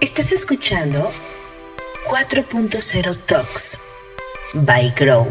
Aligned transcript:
Estás 0.00 0.32
escuchando 0.32 1.10
4.0 2.08 3.16
Talks 3.26 3.78
by 4.54 4.94
Grow 4.98 5.26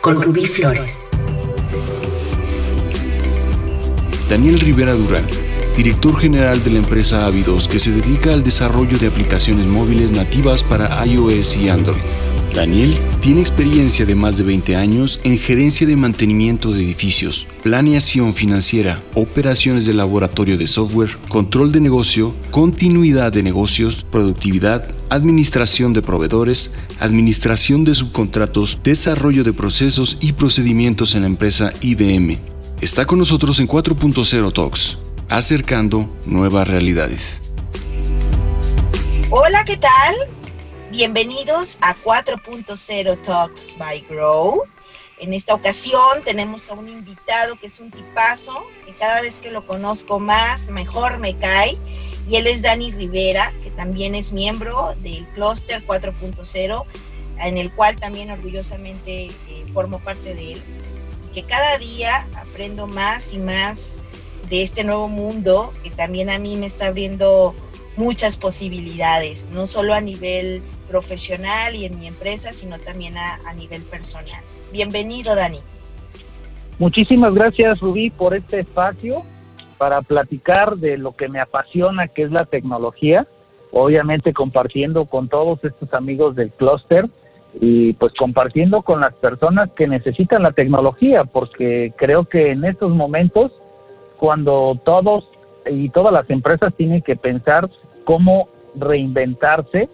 con 0.00 0.22
Rubí 0.22 0.46
Flores. 0.46 1.10
Daniel 4.30 4.60
Rivera 4.60 4.94
Durán, 4.94 5.26
director 5.76 6.18
general 6.18 6.64
de 6.64 6.70
la 6.70 6.78
empresa 6.78 7.26
Avidos 7.26 7.68
que 7.68 7.78
se 7.78 7.90
dedica 7.90 8.32
al 8.32 8.42
desarrollo 8.42 8.96
de 8.96 9.08
aplicaciones 9.08 9.66
móviles 9.66 10.10
nativas 10.10 10.62
para 10.62 11.04
iOS 11.04 11.56
y 11.56 11.68
Android. 11.68 12.00
Daniel 12.56 12.96
tiene 13.20 13.42
experiencia 13.42 14.06
de 14.06 14.14
más 14.14 14.38
de 14.38 14.44
20 14.44 14.76
años 14.76 15.20
en 15.24 15.38
gerencia 15.38 15.86
de 15.86 15.94
mantenimiento 15.94 16.72
de 16.72 16.82
edificios, 16.82 17.46
planeación 17.62 18.32
financiera, 18.32 18.98
operaciones 19.12 19.84
de 19.84 19.92
laboratorio 19.92 20.56
de 20.56 20.66
software, 20.66 21.18
control 21.28 21.70
de 21.70 21.80
negocio, 21.80 22.34
continuidad 22.50 23.30
de 23.30 23.42
negocios, 23.42 24.06
productividad, 24.10 24.88
administración 25.10 25.92
de 25.92 26.00
proveedores, 26.00 26.74
administración 26.98 27.84
de 27.84 27.94
subcontratos, 27.94 28.78
desarrollo 28.82 29.44
de 29.44 29.52
procesos 29.52 30.16
y 30.22 30.32
procedimientos 30.32 31.14
en 31.14 31.20
la 31.20 31.26
empresa 31.26 31.74
IBM. 31.82 32.38
Está 32.80 33.04
con 33.04 33.18
nosotros 33.18 33.60
en 33.60 33.68
4.0 33.68 34.52
Talks, 34.54 34.96
acercando 35.28 36.08
nuevas 36.24 36.66
realidades. 36.66 37.42
Hola, 39.28 39.62
¿qué 39.66 39.76
tal? 39.76 40.35
Bienvenidos 40.92 41.78
a 41.80 41.96
4.0 41.96 43.22
Talks 43.22 43.76
by 43.76 44.06
Grow. 44.08 44.62
En 45.18 45.32
esta 45.32 45.52
ocasión 45.52 46.22
tenemos 46.24 46.70
a 46.70 46.74
un 46.74 46.88
invitado 46.88 47.56
que 47.56 47.66
es 47.66 47.80
un 47.80 47.90
tipazo, 47.90 48.64
que 48.86 48.94
cada 48.94 49.20
vez 49.20 49.38
que 49.38 49.50
lo 49.50 49.66
conozco 49.66 50.20
más, 50.20 50.68
mejor 50.68 51.18
me 51.18 51.36
cae. 51.36 51.76
Y 52.28 52.36
él 52.36 52.46
es 52.46 52.62
Dani 52.62 52.92
Rivera, 52.92 53.52
que 53.64 53.70
también 53.72 54.14
es 54.14 54.32
miembro 54.32 54.94
del 55.00 55.26
Cluster 55.34 55.84
4.0, 55.84 56.84
en 57.40 57.56
el 57.56 57.72
cual 57.74 57.98
también 57.98 58.30
orgullosamente 58.30 59.26
eh, 59.26 59.64
formo 59.74 59.98
parte 59.98 60.34
de 60.34 60.52
él. 60.52 60.62
Y 61.26 61.34
que 61.34 61.42
cada 61.42 61.78
día 61.78 62.28
aprendo 62.36 62.86
más 62.86 63.32
y 63.32 63.38
más 63.38 64.00
de 64.48 64.62
este 64.62 64.84
nuevo 64.84 65.08
mundo 65.08 65.74
que 65.82 65.90
también 65.90 66.30
a 66.30 66.38
mí 66.38 66.54
me 66.56 66.66
está 66.66 66.86
abriendo 66.86 67.56
muchas 67.96 68.36
posibilidades, 68.36 69.48
no 69.48 69.66
solo 69.66 69.92
a 69.94 70.00
nivel 70.00 70.62
profesional 70.88 71.74
y 71.74 71.84
en 71.84 71.98
mi 71.98 72.06
empresa, 72.06 72.52
sino 72.52 72.78
también 72.78 73.14
a, 73.16 73.52
nivel 73.54 73.82
personal. 73.82 74.42
Bienvenido, 74.72 75.34
Dani. 75.34 75.58
Muchísimas 76.78 77.34
gracias, 77.34 77.80
Rubí, 77.80 78.10
por 78.10 78.34
este 78.34 78.60
espacio 78.60 79.22
para 79.78 80.02
platicar 80.02 80.76
de 80.76 80.96
lo 80.96 81.14
que 81.16 81.28
me 81.28 81.40
apasiona, 81.40 82.08
que 82.08 82.22
es 82.22 82.30
la 82.30 82.46
tecnología, 82.46 83.26
obviamente 83.72 84.32
compartiendo 84.32 85.04
con 85.06 85.28
todos 85.28 85.62
estos 85.64 85.92
amigos 85.92 86.34
del 86.34 86.50
clúster 86.52 87.08
y 87.60 87.92
pues 87.94 88.12
compartiendo 88.18 88.82
con 88.82 89.00
las 89.00 89.14
personas 89.14 89.70
que 89.72 89.86
necesitan 89.86 90.42
la 90.42 90.52
tecnología, 90.52 91.24
porque 91.24 91.92
creo 91.96 92.24
que 92.24 92.52
en 92.52 92.64
estos 92.64 92.90
momentos, 92.90 93.52
cuando 94.18 94.78
todos 94.84 95.28
y 95.70 95.88
todas 95.90 96.12
las 96.12 96.28
empresas 96.30 96.74
tienen 96.74 97.02
que 97.02 97.16
pensar 97.16 97.68
cómo 98.04 98.48
reinventarse, 98.74 99.88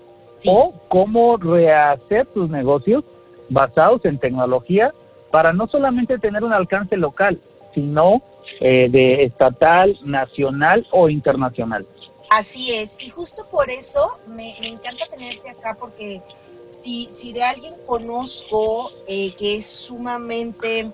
o 0.47 0.73
cómo 0.89 1.37
rehacer 1.37 2.27
tus 2.27 2.51
negocios 2.51 3.05
basados 3.49 4.05
en 4.05 4.19
tecnología 4.19 4.93
para 5.31 5.53
no 5.53 5.67
solamente 5.67 6.19
tener 6.19 6.45
un 6.45 6.53
alcance 6.53 6.97
local, 6.97 7.41
sino 7.75 8.23
eh, 8.61 8.89
de 8.91 9.25
estatal, 9.25 9.99
nacional 10.05 10.87
o 10.91 11.09
internacional. 11.09 11.87
Así 12.31 12.75
es, 12.75 12.97
y 13.01 13.11
justo 13.11 13.47
por 13.51 13.71
eso 13.71 14.19
me, 14.27 14.57
encanta 14.67 15.07
tenerte 15.07 15.51
acá 15.51 15.77
porque 15.79 16.23
si, 16.67 17.07
si 17.11 17.33
de 17.33 17.43
alguien 17.43 17.75
conozco 17.87 18.91
eh, 19.07 19.35
que 19.37 19.57
es 19.57 19.67
sumamente 19.67 20.91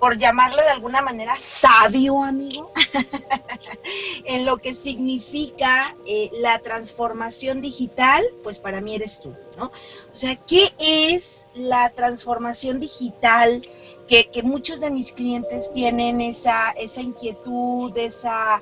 por 0.00 0.16
llamarlo 0.18 0.62
de 0.62 0.70
alguna 0.70 1.02
manera, 1.02 1.34
sabio, 1.38 2.22
amigo, 2.22 2.72
en 4.24 4.44
lo 4.44 4.58
que 4.58 4.74
significa 4.74 5.96
eh, 6.06 6.30
la 6.40 6.58
transformación 6.60 7.60
digital, 7.60 8.24
pues 8.42 8.58
para 8.58 8.80
mí 8.80 8.94
eres 8.94 9.20
tú, 9.20 9.34
¿no? 9.56 9.66
O 9.66 10.14
sea, 10.14 10.36
¿qué 10.36 10.72
es 10.78 11.48
la 11.54 11.90
transformación 11.90 12.80
digital? 12.80 13.66
Que, 14.08 14.42
muchos 14.42 14.80
de 14.80 14.90
mis 14.90 15.12
clientes 15.12 15.72
tienen 15.72 16.20
esa, 16.20 16.72
esa 16.72 17.00
inquietud, 17.00 17.96
esa, 17.96 18.60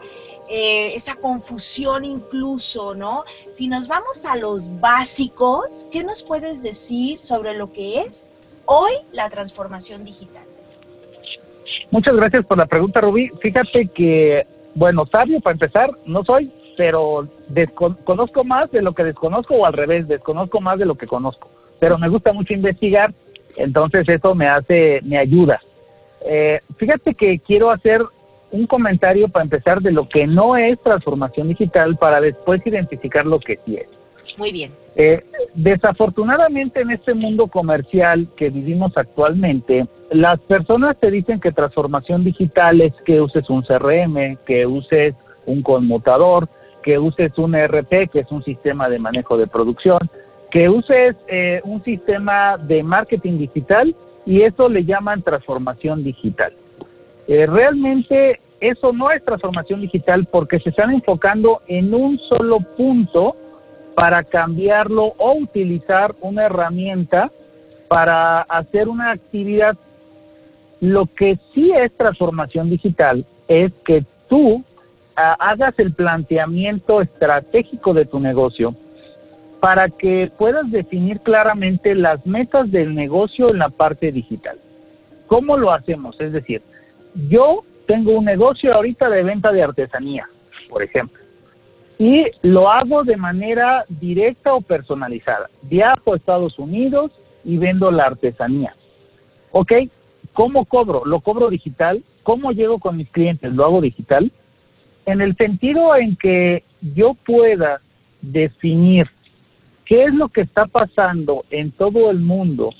eh, 0.48 0.94
esa 0.94 1.16
confusión 1.16 2.04
incluso, 2.04 2.94
¿no? 2.94 3.24
Si 3.50 3.66
nos 3.66 3.88
vamos 3.88 4.24
a 4.24 4.36
los 4.36 4.78
básicos, 4.78 5.88
¿qué 5.90 6.04
nos 6.04 6.22
puedes 6.22 6.62
decir 6.62 7.18
sobre 7.18 7.54
lo 7.54 7.72
que 7.72 8.00
es 8.02 8.34
hoy 8.64 8.92
la 9.10 9.28
transformación 9.28 10.04
digital? 10.04 10.49
Muchas 11.90 12.14
gracias 12.14 12.44
por 12.46 12.58
la 12.58 12.66
pregunta, 12.66 13.00
Rubí. 13.00 13.30
Fíjate 13.40 13.88
que, 13.88 14.46
bueno, 14.74 15.06
sabio 15.06 15.40
para 15.40 15.54
empezar, 15.54 15.90
no 16.06 16.24
soy, 16.24 16.52
pero 16.76 17.28
conozco 18.04 18.44
más 18.44 18.70
de 18.70 18.82
lo 18.82 18.94
que 18.94 19.04
desconozco 19.04 19.54
o 19.54 19.66
al 19.66 19.72
revés, 19.72 20.08
desconozco 20.08 20.60
más 20.60 20.78
de 20.78 20.86
lo 20.86 20.94
que 20.94 21.06
conozco. 21.06 21.50
Pero 21.78 21.98
me 21.98 22.08
gusta 22.08 22.32
mucho 22.32 22.54
investigar, 22.54 23.12
entonces 23.56 24.08
eso 24.08 24.34
me 24.34 24.48
hace, 24.48 25.00
me 25.02 25.18
ayuda. 25.18 25.60
Eh, 26.22 26.60
fíjate 26.76 27.14
que 27.14 27.38
quiero 27.40 27.70
hacer 27.70 28.02
un 28.52 28.66
comentario 28.66 29.28
para 29.28 29.44
empezar 29.44 29.80
de 29.80 29.92
lo 29.92 30.08
que 30.08 30.26
no 30.26 30.56
es 30.56 30.80
transformación 30.82 31.48
digital 31.48 31.96
para 31.96 32.20
después 32.20 32.60
identificar 32.66 33.26
lo 33.26 33.40
que 33.40 33.58
sí 33.64 33.76
es. 33.76 33.88
Muy 34.38 34.52
bien. 34.52 34.72
Eh, 34.96 35.24
desafortunadamente 35.54 36.80
en 36.80 36.90
este 36.90 37.14
mundo 37.14 37.46
comercial 37.46 38.28
que 38.36 38.50
vivimos 38.50 38.92
actualmente, 38.96 39.86
las 40.10 40.40
personas 40.40 40.98
te 40.98 41.10
dicen 41.10 41.40
que 41.40 41.52
transformación 41.52 42.24
digital 42.24 42.80
es 42.80 42.92
que 43.04 43.20
uses 43.20 43.48
un 43.48 43.62
CRM, 43.62 44.36
que 44.46 44.66
uses 44.66 45.14
un 45.46 45.62
conmutador, 45.62 46.48
que 46.82 46.98
uses 46.98 47.36
un 47.38 47.54
ERP, 47.54 48.10
que 48.10 48.20
es 48.20 48.30
un 48.30 48.42
sistema 48.42 48.88
de 48.88 48.98
manejo 48.98 49.36
de 49.36 49.46
producción, 49.46 49.98
que 50.50 50.68
uses 50.68 51.16
eh, 51.28 51.60
un 51.64 51.82
sistema 51.84 52.56
de 52.58 52.82
marketing 52.82 53.38
digital 53.38 53.94
y 54.26 54.42
eso 54.42 54.68
le 54.68 54.84
llaman 54.84 55.22
transformación 55.22 56.02
digital. 56.02 56.52
Eh, 57.28 57.46
realmente 57.46 58.40
eso 58.60 58.92
no 58.92 59.10
es 59.10 59.24
transformación 59.24 59.80
digital 59.80 60.26
porque 60.30 60.58
se 60.58 60.70
están 60.70 60.90
enfocando 60.90 61.62
en 61.68 61.94
un 61.94 62.18
solo 62.18 62.58
punto 62.76 63.36
para 63.94 64.24
cambiarlo 64.24 65.14
o 65.18 65.34
utilizar 65.34 66.14
una 66.20 66.46
herramienta 66.46 67.30
para 67.88 68.42
hacer 68.42 68.88
una 68.88 69.12
actividad. 69.12 69.76
Lo 70.80 71.06
que 71.06 71.38
sí 71.52 71.72
es 71.76 71.94
transformación 71.96 72.70
digital 72.70 73.26
es 73.48 73.72
que 73.84 74.04
tú 74.28 74.64
ah, 75.16 75.36
hagas 75.38 75.78
el 75.78 75.92
planteamiento 75.92 77.02
estratégico 77.02 77.92
de 77.92 78.06
tu 78.06 78.20
negocio 78.20 78.74
para 79.60 79.90
que 79.90 80.32
puedas 80.38 80.70
definir 80.70 81.20
claramente 81.20 81.94
las 81.94 82.24
metas 82.24 82.70
del 82.70 82.94
negocio 82.94 83.50
en 83.50 83.58
la 83.58 83.68
parte 83.68 84.10
digital. 84.10 84.56
¿Cómo 85.26 85.58
lo 85.58 85.70
hacemos? 85.72 86.18
Es 86.20 86.32
decir, 86.32 86.62
yo 87.28 87.64
tengo 87.86 88.12
un 88.16 88.24
negocio 88.24 88.72
ahorita 88.72 89.10
de 89.10 89.22
venta 89.22 89.52
de 89.52 89.62
artesanía, 89.62 90.26
por 90.70 90.82
ejemplo 90.82 91.19
y 92.00 92.24
lo 92.40 92.70
hago 92.70 93.04
de 93.04 93.18
manera 93.18 93.84
directa 93.90 94.54
o 94.54 94.62
personalizada. 94.62 95.50
Viajo 95.64 96.14
a 96.14 96.16
Estados 96.16 96.58
Unidos 96.58 97.12
y 97.44 97.58
vendo 97.58 97.90
la 97.90 98.04
artesanía. 98.04 98.74
¿Ok? 99.52 99.72
¿Cómo 100.32 100.64
cobro? 100.64 101.04
¿Lo 101.04 101.20
cobro 101.20 101.50
digital? 101.50 102.02
¿Cómo 102.22 102.52
llego 102.52 102.78
con 102.78 102.96
mis 102.96 103.10
clientes? 103.10 103.52
¿Lo 103.52 103.66
hago 103.66 103.82
digital? 103.82 104.32
En 105.04 105.20
el 105.20 105.36
sentido 105.36 105.94
en 105.94 106.16
que 106.16 106.64
yo 106.80 107.16
pueda 107.26 107.82
definir 108.22 109.06
qué 109.84 110.04
es 110.04 110.14
lo 110.14 110.30
que 110.30 110.40
está 110.40 110.64
pasando 110.64 111.44
en 111.50 111.70
todo 111.70 112.10
el 112.10 112.20
mundo 112.20 112.70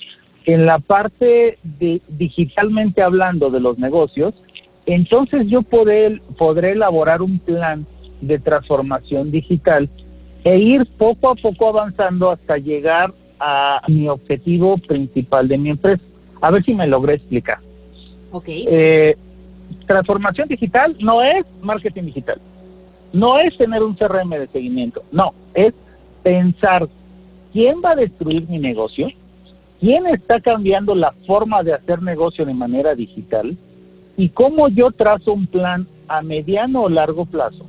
en 0.47 0.65
la 0.65 0.79
parte 0.79 1.59
de 1.63 2.01
digitalmente 2.09 3.03
hablando 3.03 3.51
de 3.51 3.61
los 3.61 3.79
negocios, 3.79 4.33
entonces 4.87 5.47
yo 5.49 5.61
podré, 5.61 6.23
podré 6.39 6.73
elaborar 6.73 7.21
un 7.21 7.39
plan 7.39 7.87
de 8.21 8.39
transformación 8.39 9.31
digital 9.31 9.89
e 10.45 10.59
ir 10.59 10.87
poco 10.99 11.31
a 11.31 11.35
poco 11.35 11.69
avanzando 11.69 12.31
hasta 12.31 12.57
llegar 12.57 13.13
a 13.39 13.83
mi 13.89 14.09
objetivo 14.09 14.77
principal 14.79 15.49
de 15.49 15.59
mi 15.59 15.71
empresa. 15.71 16.03
A 16.41 16.51
ver 16.51 16.65
si 16.65 16.75
me 16.75 16.87
logré 16.87 17.15
explicar. 17.15 17.59
Ok. 18.33 18.45
Eh, 18.49 19.17
transformación 19.87 20.49
digital 20.49 20.97
no 21.01 21.23
es 21.23 21.45
marketing 21.63 22.05
digital, 22.05 22.41
no 23.13 23.39
es 23.39 23.57
tener 23.57 23.83
un 23.83 23.95
CRM 23.95 24.31
de 24.31 24.49
seguimiento, 24.49 25.03
no, 25.11 25.33
es 25.55 25.75
pensar 26.23 26.89
quién 27.53 27.81
va 27.85 27.93
a 27.93 27.97
destruir 27.97 28.49
mi 28.49 28.59
negocio, 28.59 29.09
quién 29.81 30.07
está 30.07 30.41
cambiando 30.41 30.95
la 30.95 31.13
forma 31.27 31.63
de 31.63 31.75
hacer 31.75 32.03
negocio 32.03 32.45
de 32.45 32.55
manera 32.55 32.95
digital 32.95 33.57
y 34.17 34.29
cómo 34.29 34.69
yo 34.69 34.91
trazo 34.91 35.33
un 35.33 35.47
plan 35.47 35.87
a 36.09 36.23
mediano 36.23 36.83
o 36.83 36.89
largo 36.89 37.27
plazo 37.27 37.65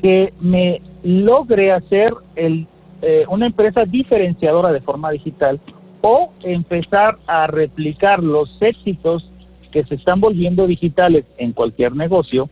que 0.00 0.32
me 0.40 0.80
logre 1.02 1.72
hacer 1.72 2.12
el, 2.36 2.66
eh, 3.02 3.24
una 3.28 3.46
empresa 3.46 3.84
diferenciadora 3.84 4.72
de 4.72 4.80
forma 4.80 5.10
digital 5.10 5.60
o 6.00 6.32
empezar 6.42 7.18
a 7.26 7.46
replicar 7.46 8.22
los 8.22 8.56
éxitos 8.60 9.30
que 9.72 9.84
se 9.84 9.96
están 9.96 10.20
volviendo 10.20 10.66
digitales 10.66 11.24
en 11.36 11.52
cualquier 11.52 11.94
negocio 11.94 12.48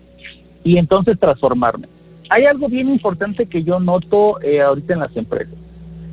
y 0.65 0.79
entonces 0.79 1.19
transformarme. 1.19 1.89
Hay 2.29 2.45
algo 2.45 2.69
bien 2.69 2.89
importante 2.89 3.47
que 3.47 3.63
yo 3.63 3.79
noto 3.79 4.41
eh, 4.43 4.61
ahorita 4.61 4.95
en 4.95 5.01
las 5.01 5.17
empresas. 5.17 5.55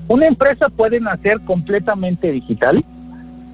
Una 0.08 0.28
empresa 0.28 0.70
puede 0.70 1.00
nacer 1.00 1.40
completamente 1.46 2.32
digital 2.32 2.84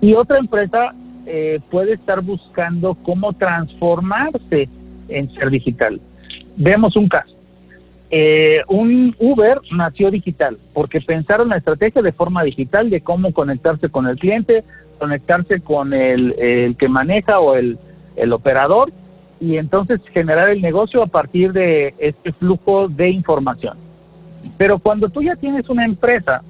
y 0.02 0.14
otra 0.14 0.40
empresa 0.40 0.94
eh, 1.26 1.60
puede 1.70 1.94
estar 1.94 2.22
buscando 2.22 2.96
cómo 2.96 3.34
transformarse 3.34 4.68
en 5.08 5.34
ser 5.36 5.50
digital. 5.52 6.02
Vemos 6.58 6.96
un 6.96 7.08
caso. 7.08 7.39
Eh, 8.12 8.62
un 8.68 9.16
Uber 9.20 9.60
nació 9.72 10.10
digital 10.10 10.58
porque 10.74 11.00
pensaron 11.00 11.50
la 11.50 11.58
estrategia 11.58 12.02
de 12.02 12.12
forma 12.12 12.44
digital 12.44 12.90
de 12.90 13.02
cómo 13.02 13.34
conectarse 13.34 13.90
con 13.90 14.08
el 14.08 14.18
cliente, 14.18 14.64
conectarse 14.98 15.62
con 15.62 15.94
el, 15.94 16.76
que 16.80 16.90
maneja 16.90 17.40
o 17.40 17.56
el, 17.56 17.78
el 18.16 18.34
operador 18.34 18.92
y 19.40 19.58
entonces 19.58 20.02
generar 20.12 20.50
el 20.50 20.62
negocio 20.62 21.04
a 21.04 21.08
partir 21.08 21.54
de 21.54 21.94
este 22.00 22.34
flujo 22.34 22.88
de 22.88 23.10
información. 23.10 23.78
Pero 24.58 24.80
cuando 24.80 25.10
tú 25.10 25.22
ya 25.22 25.36
tienes 25.36 25.70
una 25.70 25.86
empresa 25.86 26.42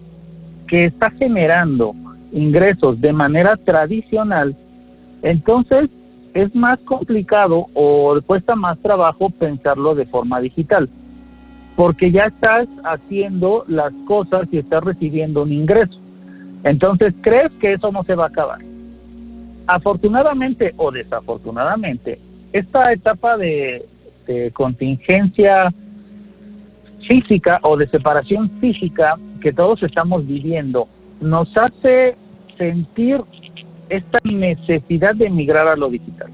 que 0.68 0.86
está 0.86 1.12
generando 1.12 1.94
ingresos 2.32 3.02
de 3.02 3.12
manera 3.12 3.58
tradicional, 3.58 4.56
entonces 5.22 5.90
es 6.34 6.54
más 6.56 6.80
complicado 6.82 7.68
o 7.74 8.20
cuesta 8.26 8.56
más 8.56 8.78
trabajo 8.80 9.30
pensarlo 9.30 9.96
de 9.96 10.06
forma 10.06 10.40
digital, 10.40 10.90
porque 11.80 12.12
ya 12.12 12.24
estás 12.26 12.68
haciendo 12.84 13.64
las 13.70 13.94
cosas 14.06 14.50
y 14.52 14.58
estás 14.58 14.84
recibiendo 14.84 15.44
un 15.44 15.54
ingreso. 15.54 15.98
Entonces 16.66 17.14
crees 17.22 17.54
que 17.62 17.72
eso 17.72 17.90
no 17.90 18.04
se 18.04 18.16
va 18.16 18.26
a 18.26 18.28
acabar. 18.28 18.60
Afortunadamente 19.66 20.74
o 20.76 20.92
desafortunadamente, 20.92 22.20
esta 22.52 22.92
etapa 22.92 23.38
de, 23.38 23.86
contingencia 24.52 25.74
física 27.08 27.62
o 27.64 27.78
de 27.78 27.88
separación 27.88 28.52
física 28.60 29.16
que 29.42 29.54
todos 29.54 29.82
estamos 29.82 30.28
viviendo 30.28 30.90
nos 31.22 31.48
hace 31.56 32.18
sentir 32.58 33.22
esta 33.88 34.20
necesidad 34.26 35.16
de 35.16 35.28
emigrar 35.28 35.70
a 35.70 35.78
lo 35.78 35.88
digital. 35.88 36.30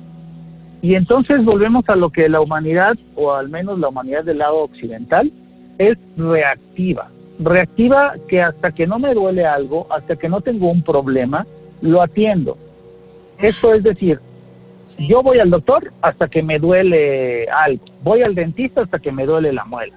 Y 0.86 0.94
entonces 0.94 1.44
volvemos 1.44 1.84
a 1.90 1.96
lo 1.96 2.12
que 2.12 2.30
la 2.30 2.42
humanidad, 2.42 2.96
o 3.16 3.34
al 3.34 3.50
menos 3.50 3.80
la 3.80 3.88
humanidad 3.88 4.24
del 4.24 4.38
lado 4.38 4.58
occidental, 4.58 5.32
es 5.80 5.98
reactiva. 6.16 7.10
Reactiva 7.40 8.14
que 8.28 8.44
hasta 8.44 8.72
que 8.72 8.86
no 8.86 9.00
me 9.00 9.16
duele 9.16 9.48
algo, 9.48 9.88
hasta 9.90 10.16
que 10.16 10.30
no 10.30 10.42
tengo 10.42 10.70
un 10.70 10.84
problema, 10.84 11.48
lo 11.82 12.04
atiendo. 12.04 12.56
Esto 13.40 13.74
es 13.74 13.82
decir, 13.82 14.20
yo 15.00 15.24
voy 15.24 15.40
al 15.40 15.50
doctor 15.50 15.92
hasta 16.04 16.28
que 16.28 16.44
me 16.44 16.60
duele 16.60 17.48
algo, 17.48 17.84
voy 18.04 18.22
al 18.22 18.36
dentista 18.36 18.82
hasta 18.82 19.00
que 19.00 19.12
me 19.12 19.26
duele 19.26 19.54
la 19.54 19.66
muela. 19.66 19.96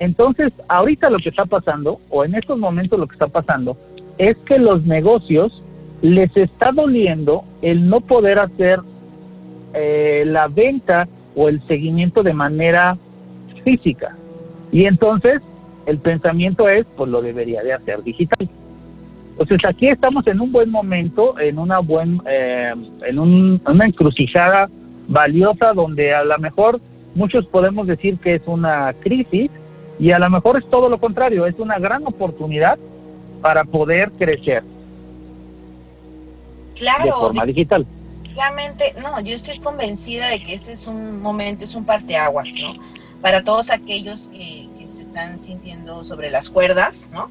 Entonces, 0.00 0.52
ahorita 0.68 1.08
lo 1.08 1.16
que 1.16 1.30
está 1.30 1.46
pasando, 1.46 1.98
o 2.10 2.26
en 2.26 2.34
estos 2.34 2.58
momentos 2.58 3.00
lo 3.00 3.06
que 3.06 3.14
está 3.14 3.28
pasando, 3.28 3.74
es 4.18 4.36
que 4.44 4.58
los 4.58 4.84
negocios 4.84 5.62
les 6.02 6.36
está 6.36 6.72
doliendo 6.72 7.42
el 7.62 7.88
no 7.88 8.02
poder 8.02 8.38
hacer 8.38 8.80
eh, 9.74 10.24
la 10.26 10.48
venta 10.48 11.08
o 11.34 11.48
el 11.48 11.64
seguimiento 11.66 12.22
de 12.22 12.32
manera 12.32 12.96
física. 13.64 14.16
Y 14.72 14.84
entonces 14.86 15.40
el 15.86 15.98
pensamiento 15.98 16.68
es, 16.68 16.86
pues 16.96 17.10
lo 17.10 17.20
debería 17.22 17.62
de 17.62 17.72
hacer 17.72 18.02
digital. 18.02 18.48
Entonces 19.30 19.58
aquí 19.68 19.88
estamos 19.88 20.26
en 20.26 20.40
un 20.40 20.52
buen 20.52 20.70
momento, 20.70 21.38
en 21.40 21.58
una 21.58 21.80
buen, 21.80 22.20
eh, 22.26 22.72
en 23.06 23.18
una 23.18 23.84
encrucijada 23.84 24.68
valiosa 25.08 25.72
donde 25.72 26.14
a 26.14 26.24
lo 26.24 26.38
mejor 26.38 26.80
muchos 27.14 27.44
podemos 27.46 27.86
decir 27.86 28.18
que 28.18 28.36
es 28.36 28.42
una 28.46 28.92
crisis 29.00 29.50
y 29.98 30.12
a 30.12 30.18
lo 30.18 30.30
mejor 30.30 30.58
es 30.58 30.68
todo 30.70 30.88
lo 30.88 30.98
contrario, 30.98 31.46
es 31.46 31.58
una 31.58 31.78
gran 31.78 32.06
oportunidad 32.06 32.78
para 33.40 33.64
poder 33.64 34.10
crecer. 34.12 34.62
Claro. 36.76 37.04
De 37.04 37.12
forma 37.12 37.44
digital. 37.44 37.86
Obviamente, 38.34 38.94
no, 39.00 39.20
yo 39.20 39.32
estoy 39.32 39.60
convencida 39.60 40.28
de 40.28 40.42
que 40.42 40.54
este 40.54 40.72
es 40.72 40.88
un 40.88 41.20
momento, 41.20 41.64
es 41.64 41.76
un 41.76 41.84
parteaguas, 41.84 42.54
¿no? 42.60 42.74
Para 43.22 43.44
todos 43.44 43.70
aquellos 43.70 44.28
que, 44.28 44.68
se 44.86 45.00
están 45.00 45.40
sintiendo 45.40 46.04
sobre 46.04 46.30
las 46.30 46.50
cuerdas, 46.50 47.08
¿no? 47.10 47.30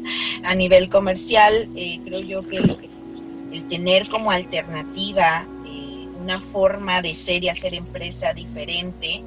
a 0.44 0.54
nivel 0.54 0.88
comercial, 0.88 1.68
eh, 1.76 2.00
creo 2.02 2.20
yo 2.20 2.48
que 2.48 2.56
el, 2.56 3.68
tener 3.68 4.08
como 4.08 4.30
alternativa 4.30 5.46
eh, 5.66 6.08
una 6.18 6.40
forma 6.40 7.02
de 7.02 7.14
ser 7.14 7.44
y 7.44 7.50
hacer 7.50 7.74
empresa 7.74 8.32
diferente, 8.32 9.22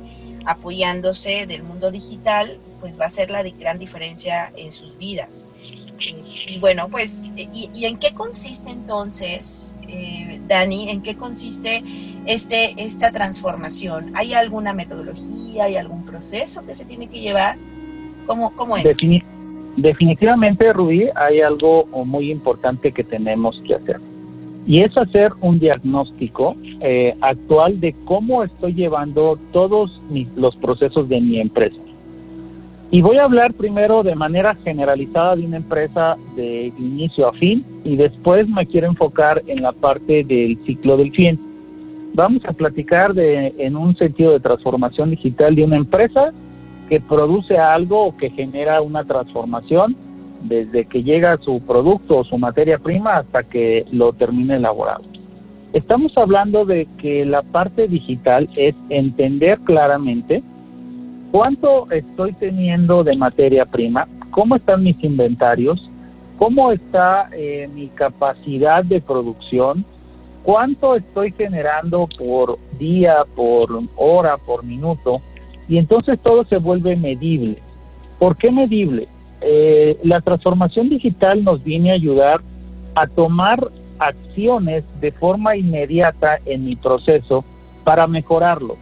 apoyándose 0.46 1.46
del 1.46 1.62
mundo 1.62 1.92
digital, 1.92 2.60
pues 2.80 3.00
va 3.00 3.06
a 3.06 3.10
ser 3.10 3.30
la 3.30 3.44
gran 3.44 3.78
diferencia 3.78 4.52
en 4.56 4.72
sus 4.72 4.98
vidas. 4.98 5.48
Y, 6.48 6.60
bueno, 6.60 6.88
pues, 6.90 7.34
y, 7.36 7.86
en 7.86 7.98
qué 7.98 8.14
consiste 8.14 8.72
entonces, 8.72 9.76
eh, 9.88 10.40
Dani? 10.48 10.90
¿En 10.90 11.02
qué 11.02 11.16
consiste 11.16 11.84
este, 12.26 12.74
esta 12.78 13.12
transformación? 13.12 14.12
¿Hay 14.16 14.34
alguna 14.34 14.74
metodología, 14.74 15.66
hay 15.66 15.76
algún 15.76 16.06
proceso 16.06 16.66
que 16.66 16.74
se 16.74 16.86
tiene 16.86 17.08
que 17.08 17.20
llevar? 17.20 17.58
¿Cómo, 18.26 18.56
cómo 18.56 18.78
es? 18.78 18.98
definitivamente, 19.78 20.74
Rubí, 20.74 21.08
hay 21.16 21.42
algo 21.42 21.86
muy 22.06 22.32
importante 22.32 22.92
que 22.92 23.04
tenemos 23.04 23.62
que 23.66 23.76
hacer. 23.76 24.00
Y 24.66 24.82
es 24.82 24.98
hacer 24.98 25.32
un 25.40 25.60
diagnóstico 25.60 26.56
eh, 26.82 27.16
actual 27.22 27.80
de 27.80 27.96
cómo 28.04 28.44
estoy 28.44 28.74
llevando 28.74 29.40
todos 29.54 30.02
los 30.36 30.56
procesos 30.58 31.08
de 31.08 31.22
mi 31.22 31.40
empresa. 31.40 31.78
Y 32.90 33.02
voy 33.02 33.18
a 33.18 33.26
hablar 33.26 33.54
primero 33.54 34.02
de 34.02 34.16
manera 34.16 34.56
generalizada 34.64 35.36
de 35.36 35.46
una 35.46 35.58
empresa 35.58 36.16
de 36.38 36.72
inicio 36.78 37.28
a 37.28 37.34
fin 37.34 37.66
y 37.84 37.98
después 37.98 38.48
me 38.48 38.66
quiero 38.66 38.88
enfocar 38.88 39.44
en 39.48 39.62
la 39.62 39.74
parte 39.74 40.24
del 40.24 40.58
ciclo 40.66 40.96
del 40.96 41.12
cliente. 41.12 41.44
Vamos 42.14 42.46
a 42.46 42.54
platicar 42.54 43.14
de, 43.14 43.54
en 43.58 43.76
un 43.76 43.96
sentido 43.98 44.32
de 44.32 44.40
transformación 44.40 45.10
digital 45.10 45.56
de 45.56 45.66
una 45.66 45.76
empresa 45.76 46.32
que 46.88 47.02
produce 47.02 47.58
algo 47.58 48.06
o 48.06 48.16
que 48.16 48.30
genera 48.30 48.82
una 48.82 49.04
transformación 49.04 49.98
desde 50.44 50.86
que 50.86 51.04
llega 51.04 51.38
su 51.40 51.60
producto 51.68 52.20
o 52.20 52.24
su 52.24 52.38
materia 52.38 52.78
prima 52.78 53.18
hasta 53.18 53.44
que 53.44 53.86
lo 53.92 54.14
termine 54.14 54.56
elaborado. 54.56 55.04
Estamos 55.74 56.18
hablando 56.18 56.64
de 56.64 56.88
que 57.00 57.26
la 57.26 57.42
parte 57.42 57.90
digital 57.90 58.50
es 58.56 58.74
entender 58.90 59.60
claramente 59.66 60.42
cuánto 61.32 61.90
estoy 61.92 62.34
teniendo 62.34 63.04
de 63.04 63.16
materia 63.16 63.66
prima, 63.66 64.08
cómo 64.32 64.56
están 64.56 64.84
mis 64.84 65.02
inventarios, 65.04 65.90
cómo 66.38 66.72
está 66.72 67.30
eh, 67.32 67.70
mi 67.74 67.88
capacidad 67.90 68.84
de 68.84 69.02
producción, 69.02 69.86
cuánto 70.44 70.96
estoy 70.96 71.32
generando 71.34 72.08
por 72.18 72.58
día, 72.78 73.26
por 73.36 73.70
hora, 73.96 74.38
por 74.38 74.64
minuto, 74.64 75.22
y 75.68 75.78
entonces 75.78 76.20
todo 76.22 76.46
se 76.46 76.58
vuelve 76.58 76.96
medible. 76.96 77.58
¿Por 78.20 78.38
qué 78.38 78.52
medible? 78.52 79.08
Eh, 79.42 80.00
la 80.04 80.22
transformación 80.22 80.90
digital 80.90 81.44
nos 81.44 81.64
viene 81.64 81.92
a 81.92 81.96
ayudar 81.96 82.42
a 82.96 83.06
tomar 83.08 83.70
acciones 84.00 84.84
de 85.02 85.12
forma 85.12 85.56
inmediata 85.56 86.40
en 86.46 86.66
mi 86.66 86.76
proceso 86.76 87.44
para 87.84 88.08
mejorarlo. 88.08 88.78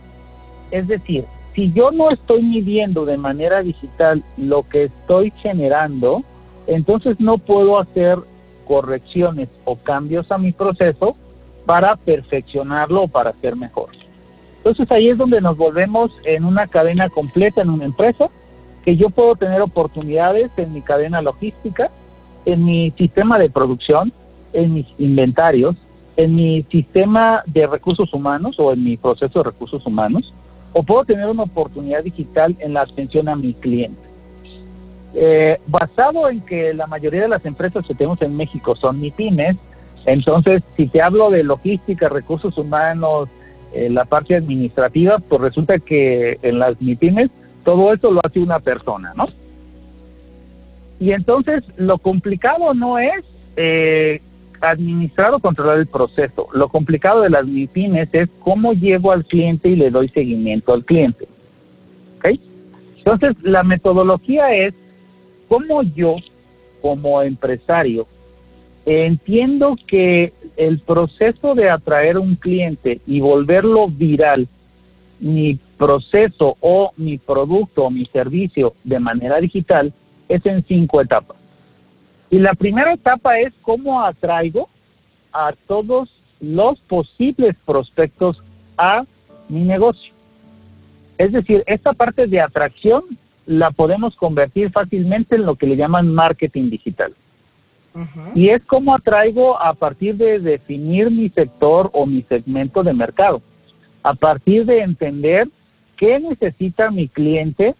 Es 0.72 0.88
decir, 0.88 1.26
si 1.56 1.72
yo 1.72 1.92
no 1.92 2.12
estoy 2.12 2.44
midiendo 2.44 3.06
de 3.06 3.18
manera 3.18 3.64
digital 3.64 4.24
lo 4.38 4.64
que 4.64 4.86
estoy 4.86 5.32
generando, 5.42 6.24
entonces 6.68 7.18
no 7.20 7.38
puedo 7.38 7.80
hacer 7.80 8.20
correcciones 8.68 9.48
o 9.64 9.78
cambios 9.78 10.30
a 10.32 10.38
mi 10.38 10.52
proceso 10.52 11.16
para 11.66 11.96
perfeccionarlo 11.96 13.04
o 13.04 13.08
para 13.08 13.30
hacer 13.30 13.56
mejor. 13.56 13.90
Entonces 14.58 14.92
ahí 14.92 15.10
es 15.10 15.18
donde 15.18 15.40
nos 15.42 15.56
volvemos 15.56 16.12
en 16.26 16.44
una 16.44 16.68
cadena 16.68 17.10
completa 17.10 17.62
en 17.62 17.70
una 17.70 17.86
empresa, 17.86 18.30
que 18.84 18.98
yo 18.98 19.10
puedo 19.10 19.36
tener 19.36 19.62
oportunidades 19.62 20.52
en 20.58 20.74
mi 20.74 20.82
cadena 20.82 21.22
logística, 21.22 21.90
en 22.46 22.66
mi 22.66 22.92
sistema 22.92 23.40
de 23.40 23.50
producción, 23.50 24.12
en 24.54 24.74
mis 24.74 24.88
inventarios, 24.98 25.76
en 26.18 26.36
mi 26.36 26.64
sistema 26.64 27.44
de 27.46 27.66
recursos 27.66 28.14
humanos 28.14 28.56
o 28.60 28.74
en 28.74 28.84
mi 28.84 28.98
proceso 28.98 29.40
de 29.40 29.52
recursos 29.52 29.86
humanos, 29.86 30.34
o 30.78 30.84
puedo 30.84 31.06
tener 31.06 31.26
una 31.28 31.44
oportunidad 31.44 32.04
digital 32.04 32.54
en 32.60 32.74
la 32.74 32.82
atención 32.82 33.30
a 33.30 33.36
mi 33.38 33.54
cliente. 33.54 34.02
Eh, 35.14 35.58
basado 35.68 36.30
en 36.30 36.42
que 36.42 36.74
la 36.74 36.86
mayoría 36.86 37.22
de 37.22 37.30
las 37.30 37.46
empresas 37.46 37.88
que 37.88 37.96
tenemos 37.96 38.22
en 38.22 38.36
México 38.36 38.76
son 38.76 39.00
MIPIMES, 39.00 39.56
entonces 40.06 40.62
si 40.76 40.88
te 40.88 41.02
hablo 41.02 41.30
de 41.30 41.46
logística, 41.46 42.10
recursos 42.10 42.58
humanos, 42.58 43.30
eh, 43.74 43.90
la 43.90 44.04
parte 44.04 44.36
administrativa, 44.36 45.20
pues 45.20 45.40
resulta 45.40 45.80
que 45.80 46.40
en 46.42 46.60
las 46.60 46.80
MIPIMES 46.82 47.32
Todo 47.64 47.94
eso 47.94 48.12
lo 48.12 48.20
hace 48.24 48.40
una 48.40 48.60
persona, 48.60 49.14
¿no? 49.16 49.28
Y 51.00 51.14
entonces 51.14 51.64
lo 51.78 51.98
complicado 52.00 52.74
no 52.74 53.00
es 53.00 53.24
eh, 53.56 54.22
administrar 54.62 55.34
o 55.34 55.40
controlar 55.40 55.80
el 55.80 55.88
proceso. 55.88 56.48
Lo 56.54 56.70
complicado 56.70 57.22
de 57.22 57.30
las 57.30 57.46
MIPIMES 57.46 58.10
es 58.14 58.30
cómo 58.40 58.74
llego 58.74 59.12
al 59.12 59.26
cliente 59.26 59.70
y 59.70 59.76
le 59.76 59.90
doy 59.90 60.10
seguimiento 60.10 60.74
al 60.74 60.86
cliente. 60.86 61.28
¿Ok? 62.18 62.40
Entonces, 62.98 63.32
la 63.44 63.64
metodología 63.64 64.54
es 64.54 64.74
cómo 65.48 65.84
yo, 65.84 66.16
como 66.82 67.22
empresario, 67.22 68.08
entiendo 68.86 69.76
que 69.88 70.34
el 70.58 70.80
proceso 70.80 71.56
de 71.56 71.70
atraer 71.70 72.18
un 72.18 72.36
cliente 72.36 73.02
y 73.06 73.20
volverlo 73.20 73.88
viral, 73.88 74.48
mi 75.20 75.60
proceso 75.78 76.58
o 76.60 76.92
mi 76.98 77.18
producto 77.18 77.86
o 77.86 77.92
mi 77.92 78.06
servicio 78.08 78.74
de 78.84 79.00
manera 79.00 79.40
digital, 79.40 79.94
es 80.30 80.46
en 80.46 80.64
cinco 80.66 81.02
etapas. 81.02 81.38
Y 82.36 82.40
la 82.40 82.54
primera 82.54 82.92
etapa 82.92 83.40
es 83.40 83.54
cómo 83.62 84.04
atraigo 84.04 84.68
a 85.32 85.54
todos 85.68 86.10
los 86.42 86.78
posibles 86.82 87.56
prospectos 87.66 88.44
a 88.78 89.06
mi 89.48 89.62
negocio. 89.62 90.14
Es 91.18 91.32
decir, 91.32 91.64
esta 91.66 91.94
parte 91.94 92.28
de 92.28 92.42
atracción 92.42 93.04
la 93.46 93.72
podemos 93.72 94.18
convertir 94.18 94.70
fácilmente 94.74 95.38
en 95.38 95.46
lo 95.46 95.56
que 95.56 95.66
le 95.66 95.78
llaman 95.78 96.14
marketing 96.14 96.70
digital. 96.72 97.14
Y 98.36 98.50
es 98.50 98.62
cómo 98.66 98.94
atraigo 98.94 99.58
a 99.58 99.74
partir 99.74 100.18
de 100.18 100.40
definir 100.40 101.10
mi 101.12 101.30
sector 101.30 101.90
o 101.94 102.06
mi 102.06 102.22
segmento 102.24 102.84
de 102.84 102.94
mercado, 102.94 103.42
a 104.04 104.14
partir 104.14 104.66
de 104.66 104.82
entender 104.82 105.48
qué 105.96 106.20
necesita 106.20 106.92
mi 106.92 107.08
cliente 107.08 107.76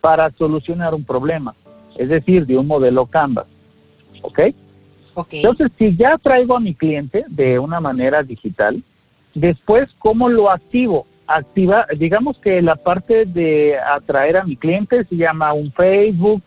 para 0.00 0.30
solucionar 0.30 0.94
un 0.94 1.04
problema, 1.04 1.54
es 1.98 2.08
decir, 2.08 2.46
de 2.46 2.56
un 2.56 2.66
modelo 2.66 3.04
Canvas. 3.04 3.44
¿Ok? 4.22 4.40
Entonces, 5.32 5.72
si 5.78 5.96
ya 5.96 6.16
traigo 6.18 6.56
a 6.56 6.60
mi 6.60 6.74
cliente 6.74 7.24
de 7.28 7.58
una 7.58 7.80
manera 7.80 8.22
digital, 8.22 8.82
después, 9.34 9.88
¿cómo 9.98 10.28
lo 10.28 10.50
activo? 10.50 11.06
Activa, 11.26 11.86
digamos 11.98 12.38
que 12.38 12.62
la 12.62 12.76
parte 12.76 13.26
de 13.26 13.76
atraer 13.78 14.36
a 14.36 14.44
mi 14.44 14.56
cliente 14.56 15.04
se 15.04 15.16
llama 15.16 15.52
un 15.52 15.72
Facebook, 15.72 16.44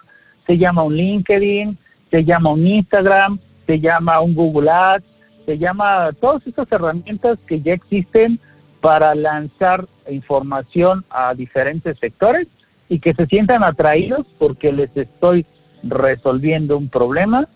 se 0.47 0.57
llama 0.57 0.83
un 0.83 0.95
LinkedIn, 0.95 1.77
se 2.09 2.23
llama 2.23 2.51
un 2.51 2.65
Instagram, 2.65 3.39
se 3.67 3.79
llama 3.79 4.21
un 4.21 4.33
Google 4.33 4.69
Ads, 4.69 5.05
se 5.45 5.57
llama 5.57 6.09
todas 6.19 6.45
estas 6.47 6.71
herramientas 6.71 7.39
que 7.47 7.61
ya 7.61 7.73
existen 7.73 8.39
para 8.79 9.13
lanzar 9.13 9.87
información 10.09 11.05
a 11.09 11.33
diferentes 11.35 11.97
sectores 11.99 12.47
y 12.89 12.99
que 12.99 13.13
se 13.13 13.25
sientan 13.27 13.63
atraídos 13.63 14.25
porque 14.39 14.71
les 14.71 14.95
estoy 14.97 15.45
resolviendo 15.83 16.77
un 16.77 16.89
problema 16.89 17.47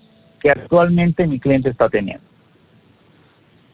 que 0.45 0.51
actualmente 0.51 1.25
mi 1.25 1.39
cliente 1.39 1.71
está 1.71 1.89
teniendo. 1.89 2.23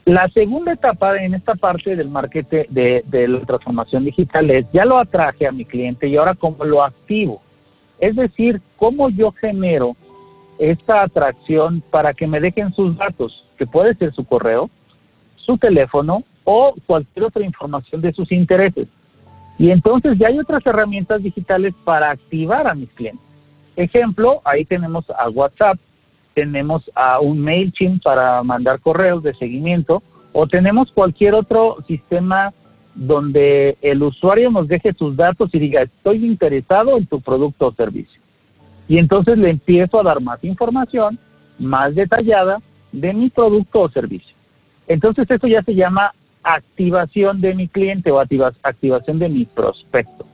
La 0.06 0.30
segunda 0.30 0.72
etapa 0.72 1.18
en 1.18 1.34
esta 1.34 1.54
parte 1.54 1.98
del 1.98 2.08
marketing 2.08 2.63
de, 2.70 3.04
la 3.28 3.42
transformación 3.42 4.06
digital 4.06 4.50
es, 4.50 4.66
ya 4.72 4.86
lo 4.86 4.98
atraje 4.98 5.46
a 5.46 5.51
mi 5.51 5.66
cliente 5.66 6.08
y 6.08 6.16
ahora 6.16 6.34
cómo 6.34 6.63
lo 6.63 6.82
activo. 6.82 7.42
Es 8.00 8.16
decir, 8.16 8.62
cómo 8.78 9.10
yo 9.10 9.34
genero 9.34 9.98
esta 10.60 11.01
atracción 11.01 11.84
para 11.92 12.13
que 12.13 12.25
me 12.25 12.40
dejen 12.40 12.74
sus 12.74 12.96
datos, 12.96 13.46
que 13.58 13.68
puede 13.68 13.94
ser 13.96 14.13
su 14.13 14.24
correo, 14.24 14.70
su 15.36 15.58
teléfono 15.58 16.24
o 16.46 16.74
cualquier 16.86 17.25
otra 17.25 17.44
información 17.44 18.00
de 18.00 18.13
sus 18.13 18.32
intereses. 18.32 18.88
Y 19.60 19.72
entonces 19.72 20.18
ya 20.18 20.30
hay 20.30 20.40
otras 20.40 20.66
herramientas 20.66 21.22
digitales 21.22 21.74
para 21.84 22.12
activar 22.12 22.66
a 22.66 22.75
mis 22.75 22.90
clientes. 22.94 23.25
Ejemplo, 23.75 24.42
ahí 24.46 24.63
tenemos 24.63 25.04
a 25.10 25.28
WhatsApp, 25.30 25.78
tenemos 26.34 26.90
a 26.96 27.20
un 27.20 27.40
MailChimp 27.40 28.04
para 28.04 28.44
mandar 28.44 28.80
correos 28.80 29.24
de 29.24 29.34
seguimiento 29.36 30.02
o 30.34 30.48
tenemos 30.48 30.92
cualquier 30.92 31.34
otro 31.34 31.78
sistema 31.88 32.54
donde 32.96 33.78
el 33.82 34.04
usuario 34.04 34.50
nos 34.50 34.68
deje 34.68 34.94
sus 34.94 35.16
datos 35.16 35.50
y 35.54 35.60
diga, 35.60 35.82
estoy 35.82 36.26
interesado 36.26 36.98
en 36.98 37.06
tu 37.06 37.22
producto 37.22 37.68
o 37.68 37.74
servicio. 37.74 38.22
Y 38.88 38.98
entonces 38.98 39.38
le 39.38 39.50
empiezo 39.50 40.00
a 40.00 40.04
dar 40.04 40.22
más 40.22 40.44
información, 40.44 41.18
más 41.58 41.96
detallada 41.96 42.60
de 42.92 43.14
mi 43.14 43.30
producto 43.30 43.82
o 43.82 43.90
servicio. 43.90 44.36
Entonces 44.88 45.30
eso 45.30 45.48
ya 45.48 45.62
se 45.64 45.76
llama 45.76 46.12
activación 46.44 47.40
de 47.40 47.54
mi 47.54 47.68
cliente 47.68 48.12
o 48.12 48.20
activación 48.20 49.20
de 49.20 49.30
mi 49.30 49.46
prospecto. 49.46 50.26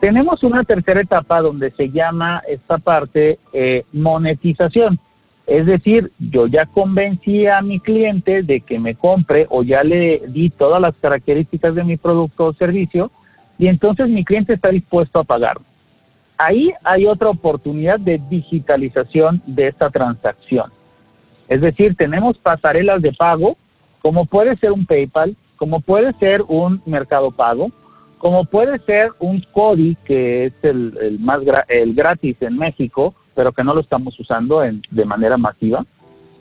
Tenemos 0.00 0.42
una 0.42 0.64
tercera 0.64 1.02
etapa 1.02 1.42
donde 1.42 1.70
se 1.72 1.90
llama 1.90 2.42
esta 2.48 2.78
parte 2.78 3.38
eh, 3.52 3.84
monetización. 3.92 4.98
Es 5.46 5.66
decir, 5.66 6.10
yo 6.18 6.46
ya 6.46 6.64
convencí 6.64 7.46
a 7.46 7.60
mi 7.60 7.80
cliente 7.80 8.42
de 8.42 8.62
que 8.62 8.78
me 8.78 8.94
compre 8.94 9.46
o 9.50 9.62
ya 9.62 9.82
le 9.82 10.22
di 10.28 10.48
todas 10.48 10.80
las 10.80 10.94
características 10.96 11.74
de 11.74 11.84
mi 11.84 11.98
producto 11.98 12.46
o 12.46 12.52
servicio 12.54 13.10
y 13.58 13.66
entonces 13.66 14.08
mi 14.08 14.24
cliente 14.24 14.54
está 14.54 14.70
dispuesto 14.70 15.18
a 15.18 15.24
pagarlo. 15.24 15.64
Ahí 16.38 16.72
hay 16.82 17.04
otra 17.04 17.28
oportunidad 17.28 18.00
de 18.00 18.18
digitalización 18.30 19.42
de 19.44 19.68
esta 19.68 19.90
transacción. 19.90 20.72
Es 21.48 21.60
decir, 21.60 21.94
tenemos 21.96 22.38
pasarelas 22.38 23.02
de 23.02 23.12
pago, 23.12 23.58
como 24.00 24.24
puede 24.24 24.56
ser 24.56 24.72
un 24.72 24.86
PayPal, 24.86 25.36
como 25.56 25.80
puede 25.80 26.14
ser 26.14 26.40
un 26.48 26.80
Mercado 26.86 27.32
Pago, 27.32 27.70
como 28.20 28.44
puede 28.44 28.78
ser 28.80 29.12
un 29.18 29.40
CODI, 29.52 29.96
que 30.04 30.44
es 30.44 30.52
el, 30.60 31.18
más 31.20 31.40
el 31.68 31.94
gratis 31.94 32.36
en 32.40 32.58
México, 32.58 33.14
pero 33.34 33.50
que 33.50 33.64
no 33.64 33.72
lo 33.72 33.80
estamos 33.80 34.20
usando 34.20 34.62
en, 34.62 34.82
de 34.90 35.06
manera 35.06 35.38
masiva. 35.38 35.86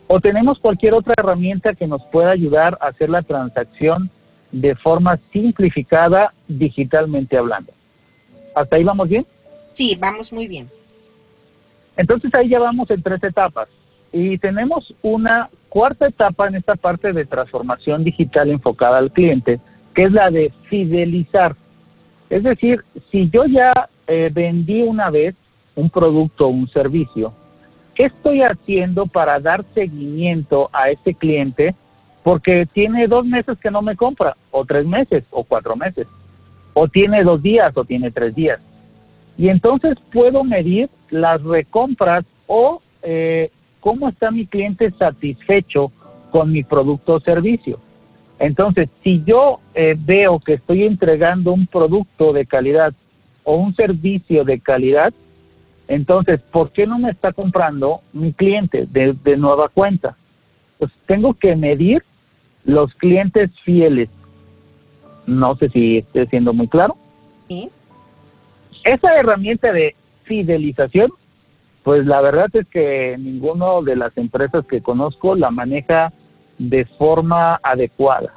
O 0.08 0.20
tenemos 0.20 0.60
cualquier 0.60 0.94
otra 0.94 1.14
herramienta 1.18 1.74
que 1.74 1.88
nos 1.88 2.04
pueda 2.12 2.32
ayudar 2.32 2.78
a 2.82 2.88
hacer 2.88 3.10
la 3.10 3.22
transacción 3.22 4.12
de 4.52 4.76
forma 4.76 5.18
simplificada 5.32 6.34
digitalmente 6.50 7.38
hablando. 7.38 7.72
¿Hasta 8.56 8.76
ahí 8.76 8.84
vamos 8.84 9.08
bien? 9.08 9.26
Sí, 9.72 9.98
vamos 9.98 10.34
muy 10.34 10.50
bien. 10.50 10.70
Entonces 11.96 12.34
ahí 12.34 12.50
ya 12.50 12.60
vamos 12.60 12.92
en 12.92 13.02
tres 13.02 13.24
etapas 13.24 13.70
y 14.12 14.38
tenemos 14.40 14.94
una 15.02 15.50
cuarta 15.70 16.08
etapa 16.08 16.50
en 16.50 16.56
esta 16.56 16.76
parte 16.76 17.14
de 17.14 17.26
transformación 17.26 18.04
digital 18.04 18.50
enfocada 18.50 18.98
al 18.98 19.14
cliente, 19.14 19.62
que 19.96 20.04
es 20.04 20.12
la 20.12 20.30
de 20.30 20.52
fidelizar. 20.70 21.56
Es 22.30 22.44
decir, 22.44 22.84
si 23.12 23.30
yo 23.30 23.46
ya 23.46 23.90
eh, 24.08 24.30
vendí 24.32 24.84
una 24.84 25.10
vez 25.10 25.36
un 25.76 25.90
producto 25.90 26.46
o 26.46 26.50
un 26.50 26.68
servicio, 26.70 27.34
¿qué 27.96 28.06
estoy 28.06 28.42
haciendo 28.42 29.08
para 29.08 29.40
dar 29.40 29.66
seguimiento 29.74 30.70
a 30.72 30.90
ese 30.90 31.14
cliente? 31.14 31.76
Porque 32.24 32.68
tiene 32.74 33.08
dos 33.08 33.26
meses 33.26 33.58
que 33.60 33.72
no 33.72 33.82
me 33.82 33.96
compra, 33.96 34.36
o 34.52 34.66
tres 34.66 34.86
meses, 34.86 35.24
o 35.32 35.44
cuatro 35.44 35.76
meses, 35.76 36.08
o 36.74 36.88
tiene 36.88 37.24
dos 37.24 37.42
días, 37.42 37.76
o 37.76 37.84
tiene 37.84 38.12
tres 38.12 38.36
días. 38.36 38.60
Y 39.38 39.50
entonces 39.50 39.98
puedo 40.12 40.44
medir 40.44 40.90
las 41.10 41.42
recompras 41.42 42.26
o 42.46 42.82
eh, 43.02 43.50
cómo 43.80 44.10
está 44.10 44.32
mi 44.32 44.46
cliente 44.46 44.92
satisfecho 44.92 45.92
con 46.32 46.52
mi 46.52 46.64
producto 46.64 47.16
o 47.16 47.20
servicio. 47.22 47.80
Entonces, 48.40 48.90
si 49.04 49.22
yo 49.26 49.60
eh, 49.76 49.96
veo 49.98 50.40
que 50.40 50.54
estoy 50.54 50.84
entregando 50.86 51.52
un 51.52 51.68
producto 51.68 52.32
de 52.32 52.46
calidad 52.46 52.94
o 53.44 53.58
un 53.58 53.76
servicio 53.76 54.46
de 54.46 54.60
calidad, 54.60 55.14
entonces, 55.90 56.40
¿por 56.52 56.72
qué 56.72 56.88
no 56.88 57.00
me 57.00 57.12
está 57.12 57.34
comprando 57.34 58.02
mi 58.14 58.32
cliente 58.32 58.88
de, 58.90 59.14
de 59.24 59.38
nueva 59.38 59.70
cuenta? 59.70 60.16
Pues 60.78 60.92
tengo 61.06 61.34
que 61.34 61.56
medir 61.56 62.04
los 62.64 62.94
clientes 62.96 63.52
fieles. 63.66 64.10
No 65.26 65.56
sé 65.56 65.70
si 65.70 65.98
estoy 65.98 66.28
siendo 66.28 66.54
muy 66.54 66.68
claro. 66.68 66.96
Sí. 67.50 67.70
Esa 68.86 69.16
herramienta 69.20 69.74
de 69.74 69.96
fidelización, 70.24 71.12
pues 71.84 72.06
la 72.06 72.22
verdad 72.22 72.48
es 72.54 72.68
que 72.68 73.18
ninguno 73.20 73.82
de 73.82 73.96
las 73.96 74.16
empresas 74.18 74.66
que 74.66 74.82
conozco 74.82 75.36
la 75.36 75.52
maneja 75.52 76.14
de 76.60 76.86
forma 76.86 77.60
adecuada. 77.64 78.34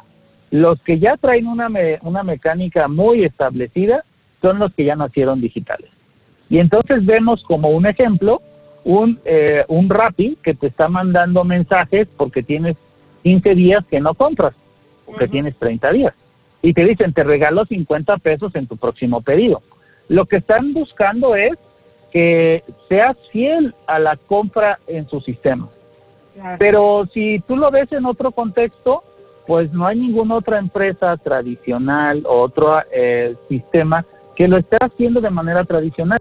Los 0.51 0.81
que 0.83 0.99
ya 0.99 1.17
traen 1.17 1.47
una, 1.47 1.69
una 2.03 2.23
mecánica 2.23 2.89
muy 2.89 3.25
establecida 3.25 4.05
son 4.41 4.59
los 4.59 4.73
que 4.75 4.85
ya 4.85 4.97
nacieron 4.97 5.41
digitales. 5.41 5.91
Y 6.49 6.59
entonces 6.59 7.05
vemos 7.05 7.43
como 7.45 7.71
un 7.71 7.87
ejemplo 7.87 8.41
un, 8.85 9.21
eh, 9.25 9.65
un 9.69 9.89
Rappi 9.89 10.37
que 10.43 10.55
te 10.55 10.67
está 10.67 10.89
mandando 10.89 11.45
mensajes 11.45 12.09
porque 12.17 12.43
tienes 12.43 12.77
15 13.23 13.55
días 13.55 13.85
que 13.91 14.01
no 14.01 14.15
compras, 14.15 14.55
o 15.07 15.17
que 15.17 15.29
tienes 15.29 15.57
30 15.57 15.93
días. 15.93 16.15
Y 16.63 16.75
te 16.75 16.85
dicen, 16.85 17.13
te 17.13 17.25
regalo 17.25 17.65
50 17.65 18.17
pesos 18.19 18.55
en 18.55 18.67
tu 18.67 18.77
próximo 18.77 19.21
pedido. 19.21 19.63
Lo 20.09 20.27
que 20.27 20.37
están 20.37 20.73
buscando 20.75 21.35
es 21.35 21.53
que 22.13 22.63
seas 22.89 23.17
fiel 23.33 23.75
a 23.87 23.99
la 23.99 24.17
compra 24.17 24.79
en 24.87 25.09
su 25.09 25.21
sistema. 25.21 25.69
Pero 26.59 27.07
si 27.13 27.41
tú 27.47 27.57
lo 27.57 27.71
ves 27.71 27.91
en 27.93 28.07
otro 28.07 28.33
contexto, 28.33 29.03
pues 29.47 29.73
no 29.73 29.87
hay 29.87 29.99
ninguna 29.99 30.37
otra 30.37 30.59
empresa 30.59 31.17
tradicional 31.17 32.23
o 32.27 32.41
otro 32.43 32.81
eh, 32.93 33.35
sistema 33.49 34.05
que 34.37 34.49
lo 34.49 34.57
esté 34.57 34.77
haciendo 34.81 35.21
de 35.21 35.31
manera 35.31 35.65
tradicional. 35.65 36.19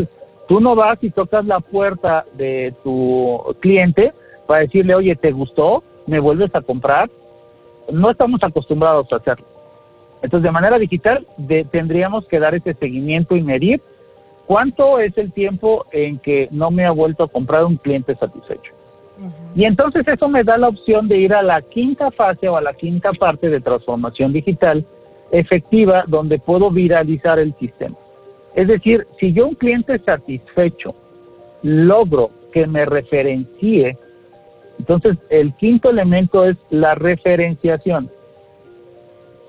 Tú 0.47 0.59
no 0.59 0.75
vas 0.75 0.97
y 1.01 1.11
tocas 1.11 1.45
la 1.45 1.59
puerta 1.59 2.25
de 2.33 2.73
tu 2.83 3.55
cliente 3.61 4.11
para 4.47 4.61
decirle, 4.61 4.95
oye, 4.95 5.15
¿te 5.15 5.31
gustó? 5.31 5.83
¿Me 6.07 6.19
vuelves 6.19 6.53
a 6.53 6.61
comprar? 6.61 7.09
No 7.91 8.11
estamos 8.11 8.43
acostumbrados 8.43 9.11
a 9.13 9.17
hacerlo. 9.17 9.45
Entonces, 10.21 10.43
de 10.43 10.51
manera 10.51 10.77
digital, 10.77 11.25
tendríamos 11.71 12.27
que 12.27 12.39
dar 12.39 12.53
ese 12.53 12.73
seguimiento 12.75 13.35
y 13.35 13.41
medir 13.41 13.81
cuánto 14.45 14.99
es 14.99 15.17
el 15.17 15.31
tiempo 15.31 15.85
en 15.91 16.19
que 16.19 16.47
no 16.51 16.69
me 16.69 16.85
ha 16.85 16.91
vuelto 16.91 17.23
a 17.23 17.27
comprar 17.27 17.63
un 17.63 17.77
cliente 17.77 18.15
satisfecho. 18.15 18.73
Y 19.55 19.65
entonces 19.65 20.07
eso 20.07 20.27
me 20.29 20.43
da 20.43 20.57
la 20.57 20.69
opción 20.69 21.07
de 21.07 21.17
ir 21.17 21.33
a 21.33 21.43
la 21.43 21.61
quinta 21.61 22.11
fase 22.11 22.47
o 22.47 22.57
a 22.57 22.61
la 22.61 22.73
quinta 22.73 23.11
parte 23.13 23.49
de 23.49 23.59
transformación 23.59 24.33
digital 24.33 24.85
efectiva 25.31 26.03
donde 26.07 26.39
puedo 26.39 26.71
viralizar 26.71 27.39
el 27.39 27.53
sistema. 27.55 27.95
Es 28.55 28.67
decir, 28.67 29.07
si 29.19 29.33
yo 29.33 29.47
un 29.47 29.55
cliente 29.55 29.99
satisfecho 29.99 30.93
logro 31.63 32.31
que 32.51 32.67
me 32.67 32.85
referencie, 32.85 33.97
entonces 34.79 35.17
el 35.29 35.53
quinto 35.55 35.89
elemento 35.89 36.45
es 36.45 36.57
la 36.69 36.95
referenciación. 36.95 38.09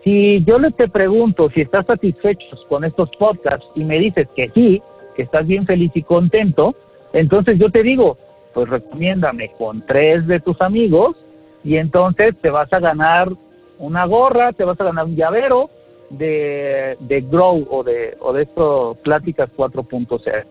Si 0.05 0.43
yo 0.45 0.59
le 0.59 0.73
te 0.73 0.89
pregunto 0.89 1.49
si 1.51 1.61
estás 1.61 1.87
satisfecho 1.87 2.57
con 2.69 2.85
estos 2.85 3.09
podcasts 3.19 3.67
y 3.75 3.85
me 3.85 3.99
dices 3.99 4.29
que 4.35 4.51
sí, 4.51 4.83
que 5.15 5.23
estás 5.23 5.47
bien 5.47 5.65
feliz 5.65 5.93
y 5.95 6.03
contento, 6.03 6.75
entonces 7.13 7.59
yo 7.59 7.71
te 7.71 7.83
digo, 7.83 8.17
pues 8.55 8.69
recomiéndame 8.69 9.51
con 9.59 9.85
tres 9.87 10.27
de 10.27 10.41
tus 10.41 10.61
amigos 10.61 11.17
y 11.65 11.77
entonces 11.77 12.35
te 12.41 12.51
vas 12.51 12.73
a 12.73 12.81
ganar 12.81 13.31
una 13.79 14.07
gorra, 14.07 14.53
te 14.53 14.65
vas 14.65 14.81
a 14.81 14.85
ganar 14.85 15.07
un 15.07 15.17
llavero 15.17 15.71
de, 16.11 16.97
de 17.01 17.21
Grow 17.23 17.67
o 17.71 17.83
de, 17.83 18.17
o 18.21 18.33
de 18.33 18.43
esto 18.43 18.97
Pláticas 19.03 19.51
4.0. 19.57 20.45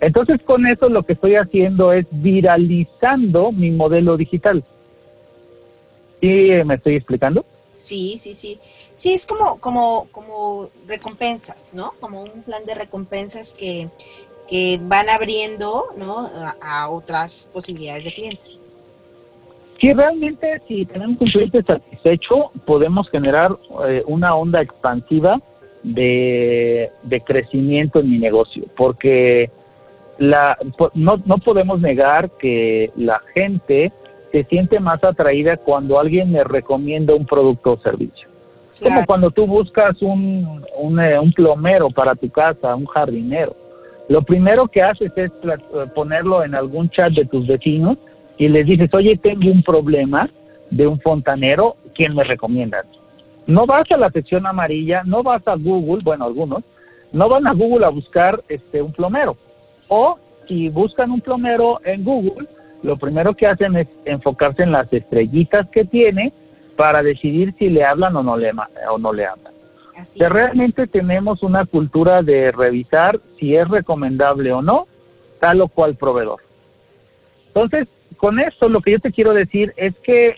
Entonces 0.00 0.40
con 0.44 0.66
eso 0.66 0.88
lo 0.88 1.02
que 1.02 1.14
estoy 1.14 1.36
haciendo 1.36 1.92
es 1.92 2.06
viralizando 2.10 3.52
mi 3.52 3.70
modelo 3.70 4.16
digital. 4.16 4.64
¿Sí 6.20 6.50
me 6.64 6.74
estoy 6.74 6.96
explicando? 6.96 7.44
Sí, 7.76 8.18
sí, 8.18 8.34
sí. 8.34 8.58
Sí, 8.94 9.14
es 9.14 9.24
como, 9.24 9.60
como, 9.60 10.08
como 10.10 10.68
recompensas, 10.86 11.72
¿no? 11.74 11.92
Como 12.00 12.22
un 12.22 12.42
plan 12.42 12.64
de 12.66 12.74
recompensas 12.74 13.54
que, 13.54 13.88
que 14.48 14.78
van 14.82 15.08
abriendo 15.08 15.86
¿no? 15.96 16.28
a, 16.60 16.88
otras 16.90 17.50
posibilidades 17.52 18.04
de 18.04 18.12
clientes. 18.12 18.62
Sí, 19.80 19.92
realmente 19.92 20.60
si 20.66 20.86
tenemos 20.86 21.20
un 21.20 21.28
cliente 21.28 21.62
satisfecho, 21.62 22.50
podemos 22.64 23.08
generar 23.10 23.56
eh, 23.86 24.02
una 24.06 24.34
onda 24.34 24.60
expansiva 24.60 25.40
de, 25.84 26.90
crecimiento 27.24 28.00
en 28.00 28.10
mi 28.10 28.18
negocio, 28.18 28.64
porque 28.76 29.50
la, 30.18 30.58
no, 30.94 31.22
no 31.24 31.38
podemos 31.38 31.80
negar 31.80 32.30
que 32.38 32.90
la 32.96 33.20
gente 33.34 33.92
se 34.32 34.44
siente 34.44 34.80
más 34.80 35.02
atraída 35.04 35.56
cuando 35.58 36.00
alguien 36.00 36.32
le 36.32 36.42
recomienda 36.42 37.14
un 37.14 37.26
producto 37.26 37.74
o 37.74 37.78
servicio. 37.78 38.28
Como 38.82 39.04
cuando 39.06 39.30
tú 39.30 39.46
buscas 39.46 40.00
un, 40.02 40.64
un, 40.76 41.00
eh, 41.00 41.18
un 41.18 41.32
plomero 41.32 41.90
para 41.90 42.14
tu 42.14 42.30
casa, 42.30 42.74
un 42.74 42.86
jardinero 42.86 43.54
lo 44.08 44.22
primero 44.22 44.68
que 44.68 44.82
haces 44.82 45.12
es 45.16 45.30
eh, 45.30 45.86
ponerlo 45.94 46.42
en 46.42 46.54
algún 46.54 46.88
chat 46.90 47.12
de 47.12 47.26
tus 47.26 47.46
vecinos 47.46 47.98
y 48.38 48.48
les 48.48 48.66
dices, 48.66 48.92
oye, 48.94 49.16
tengo 49.18 49.50
un 49.50 49.62
problema 49.62 50.28
de 50.70 50.86
un 50.86 50.98
fontanero, 51.00 51.76
¿quién 51.94 52.14
me 52.14 52.24
recomienda? 52.24 52.84
No 53.46 53.66
vas 53.66 53.90
a 53.90 53.96
la 53.96 54.10
sección 54.10 54.46
amarilla, 54.46 55.02
no 55.04 55.22
vas 55.22 55.46
a 55.46 55.56
Google, 55.56 56.02
bueno, 56.02 56.24
algunos, 56.24 56.64
no 57.12 57.28
van 57.28 57.46
a 57.46 57.52
Google 57.52 57.84
a 57.84 57.90
buscar 57.90 58.42
este 58.48 58.80
un 58.80 58.92
plomero. 58.92 59.36
O 59.88 60.18
si 60.46 60.68
buscan 60.68 61.10
un 61.10 61.20
plomero 61.20 61.80
en 61.84 62.04
Google, 62.04 62.46
lo 62.82 62.96
primero 62.96 63.34
que 63.34 63.46
hacen 63.46 63.76
es 63.76 63.88
enfocarse 64.04 64.62
en 64.62 64.72
las 64.72 64.90
estrellitas 64.92 65.68
que 65.70 65.84
tiene 65.84 66.32
para 66.76 67.02
decidir 67.02 67.54
si 67.58 67.68
le 67.68 67.84
hablan 67.84 68.16
o 68.16 68.22
no 68.22 68.36
le, 68.36 68.52
o 68.90 68.98
no 68.98 69.12
le 69.12 69.26
hablan 69.26 69.57
que 70.16 70.28
realmente 70.28 70.86
tenemos 70.86 71.42
una 71.42 71.64
cultura 71.66 72.22
de 72.22 72.52
revisar 72.52 73.20
si 73.38 73.56
es 73.56 73.68
recomendable 73.68 74.52
o 74.52 74.62
no 74.62 74.86
tal 75.40 75.60
o 75.60 75.68
cual 75.68 75.96
proveedor. 75.96 76.40
Entonces, 77.48 77.88
con 78.16 78.40
esto 78.40 78.68
lo 78.68 78.80
que 78.80 78.92
yo 78.92 78.98
te 78.98 79.12
quiero 79.12 79.32
decir 79.32 79.72
es 79.76 79.94
que 80.02 80.36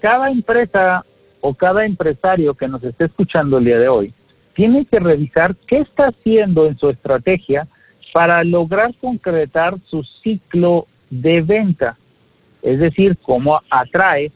cada 0.00 0.30
empresa 0.30 1.04
o 1.40 1.54
cada 1.54 1.84
empresario 1.84 2.54
que 2.54 2.68
nos 2.68 2.82
esté 2.82 3.04
escuchando 3.04 3.58
el 3.58 3.64
día 3.64 3.78
de 3.78 3.88
hoy 3.88 4.14
tiene 4.54 4.86
que 4.86 4.98
revisar 4.98 5.54
qué 5.66 5.78
está 5.78 6.08
haciendo 6.08 6.66
en 6.66 6.76
su 6.78 6.88
estrategia 6.88 7.66
para 8.12 8.44
lograr 8.44 8.94
concretar 9.00 9.76
su 9.86 10.02
ciclo 10.22 10.86
de 11.10 11.42
venta. 11.42 11.98
Es 12.62 12.78
decir, 12.78 13.16
cómo 13.22 13.60
atrae, 13.68 14.30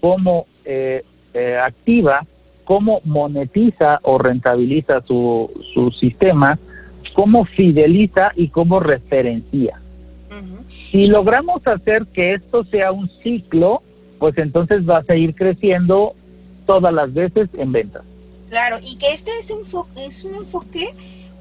cómo 0.00 0.46
eh, 0.64 1.04
eh, 1.32 1.56
activa 1.56 2.26
cómo 2.66 3.00
monetiza 3.04 4.00
o 4.02 4.18
rentabiliza 4.18 5.00
su, 5.06 5.48
su 5.72 5.90
sistema, 5.92 6.58
cómo 7.14 7.46
fideliza 7.46 8.32
y 8.36 8.48
cómo 8.48 8.80
referencia. 8.80 9.80
Si 10.66 11.06
logramos 11.06 11.64
hacer 11.66 12.06
que 12.08 12.34
esto 12.34 12.64
sea 12.64 12.90
un 12.90 13.08
ciclo, 13.22 13.82
pues 14.18 14.36
entonces 14.36 14.84
vas 14.84 15.08
a 15.08 15.14
ir 15.14 15.34
creciendo 15.34 16.14
todas 16.66 16.92
las 16.92 17.14
veces 17.14 17.48
en 17.54 17.72
ventas. 17.72 18.02
Claro, 18.50 18.78
y 18.82 18.96
que 18.96 19.12
este 19.12 19.30
es, 19.38 19.50
es 19.50 20.24
un 20.24 20.34
enfoque 20.34 20.92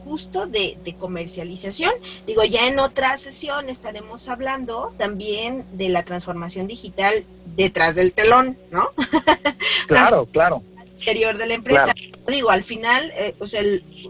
justo 0.04 0.46
de, 0.46 0.78
de, 0.86 0.94
comercialización. 0.94 1.92
Digo, 2.28 2.44
ya 2.44 2.68
en 2.68 2.78
otra 2.80 3.18
sesión 3.18 3.68
estaremos 3.68 4.30
hablando 4.30 4.94
también 4.98 5.66
de 5.74 5.90
la 5.90 6.04
transformación 6.04 6.68
digital 6.68 7.12
detrás 7.58 7.96
del 7.96 8.14
telón, 8.14 8.58
¿no? 8.72 8.90
claro, 9.88 10.28
claro 10.28 10.62
interior 11.06 11.38
de 11.38 11.46
la 11.46 11.54
empresa. 11.54 11.94
Digo, 12.28 12.50
al 12.50 12.64
final, 12.64 13.12
eh, 13.20 13.36
o 13.40 13.46
sea, 13.46 13.62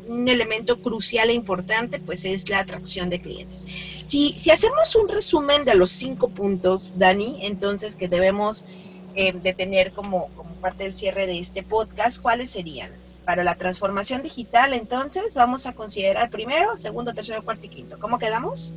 un 0.08 0.27
elemento 0.27 0.81
crucial 0.81 1.29
e 1.29 1.34
importante, 1.34 1.99
pues 1.99 2.23
es 2.23 2.49
la 2.49 2.60
atracción 2.60 3.10
de 3.10 3.19
clientes. 3.19 3.67
Si, 4.05 4.34
si 4.38 4.51
hacemos 4.51 4.95
un 4.95 5.10
resumen 5.10 5.65
de 5.65 5.75
los 5.75 5.91
cinco 5.91 6.29
puntos, 6.29 6.97
Dani, 6.97 7.39
entonces 7.41 7.95
que 7.95 8.08
debemos 8.08 8.67
eh, 9.15 9.34
de 9.34 9.53
tener 9.53 9.91
como, 9.91 10.29
como 10.36 10.51
parte 10.55 10.84
del 10.84 10.93
cierre 10.93 11.27
de 11.27 11.39
este 11.39 11.63
podcast, 11.63 12.21
¿cuáles 12.21 12.49
serían? 12.49 12.91
Para 13.25 13.43
la 13.43 13.55
transformación 13.55 14.21
digital, 14.23 14.73
entonces, 14.73 15.34
vamos 15.36 15.65
a 15.65 15.73
considerar 15.73 16.29
primero, 16.29 16.77
segundo, 16.77 17.13
tercero, 17.13 17.43
cuarto 17.43 17.65
y 17.65 17.69
quinto. 17.69 17.97
¿Cómo 17.99 18.17
quedamos? 18.17 18.73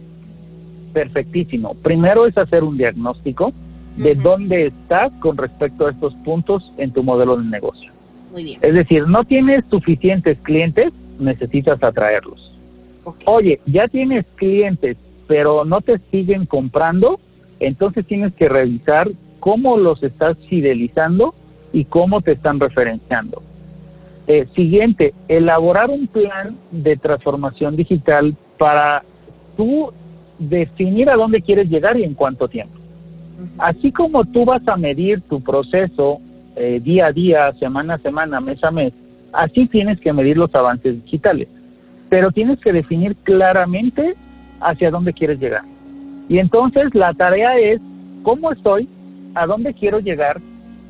Perfectísimo. 0.92 1.74
Primero 1.74 2.26
es 2.26 2.36
hacer 2.36 2.64
un 2.64 2.76
diagnóstico 2.76 3.52
de 3.96 4.14
dónde 4.14 4.68
estás 4.68 5.12
con 5.20 5.36
respecto 5.36 5.86
a 5.86 5.90
estos 5.90 6.14
puntos 6.24 6.62
en 6.78 6.92
tu 6.92 7.02
modelo 7.02 7.36
de 7.36 7.44
negocio. 7.44 7.97
Es 8.36 8.74
decir, 8.74 9.06
no 9.06 9.24
tienes 9.24 9.64
suficientes 9.70 10.38
clientes, 10.42 10.92
necesitas 11.18 11.82
atraerlos. 11.82 12.54
Oye, 13.24 13.60
ya 13.66 13.88
tienes 13.88 14.26
clientes, 14.36 14.96
pero 15.26 15.64
no 15.64 15.80
te 15.80 15.98
siguen 16.10 16.46
comprando, 16.46 17.18
entonces 17.60 18.06
tienes 18.06 18.34
que 18.34 18.48
revisar 18.48 19.10
cómo 19.40 19.76
los 19.76 20.02
estás 20.02 20.36
fidelizando 20.48 21.34
y 21.72 21.84
cómo 21.84 22.20
te 22.20 22.32
están 22.32 22.60
referenciando. 22.60 23.42
Eh, 24.26 24.46
siguiente, 24.54 25.14
elaborar 25.26 25.88
un 25.88 26.06
plan 26.06 26.58
de 26.70 26.96
transformación 26.96 27.76
digital 27.76 28.36
para 28.58 29.02
tú 29.56 29.90
definir 30.38 31.08
a 31.08 31.16
dónde 31.16 31.40
quieres 31.40 31.68
llegar 31.70 31.96
y 31.96 32.04
en 32.04 32.14
cuánto 32.14 32.48
tiempo. 32.48 32.78
Así 33.58 33.92
como 33.92 34.24
tú 34.24 34.44
vas 34.44 34.66
a 34.66 34.76
medir 34.76 35.22
tu 35.22 35.40
proceso 35.40 36.20
eh, 36.58 36.80
día 36.82 37.06
a 37.06 37.12
día, 37.12 37.52
semana 37.58 37.94
a 37.94 37.98
semana, 37.98 38.40
mes 38.40 38.62
a 38.62 38.70
mes, 38.70 38.92
así 39.32 39.66
tienes 39.68 40.00
que 40.00 40.12
medir 40.12 40.36
los 40.36 40.54
avances 40.54 41.02
digitales. 41.04 41.48
Pero 42.08 42.30
tienes 42.30 42.58
que 42.60 42.72
definir 42.72 43.16
claramente 43.16 44.14
hacia 44.60 44.90
dónde 44.90 45.12
quieres 45.12 45.38
llegar. 45.38 45.62
Y 46.28 46.38
entonces 46.38 46.94
la 46.94 47.14
tarea 47.14 47.58
es 47.58 47.80
cómo 48.22 48.52
estoy, 48.52 48.88
a 49.34 49.46
dónde 49.46 49.74
quiero 49.74 50.00
llegar 50.00 50.40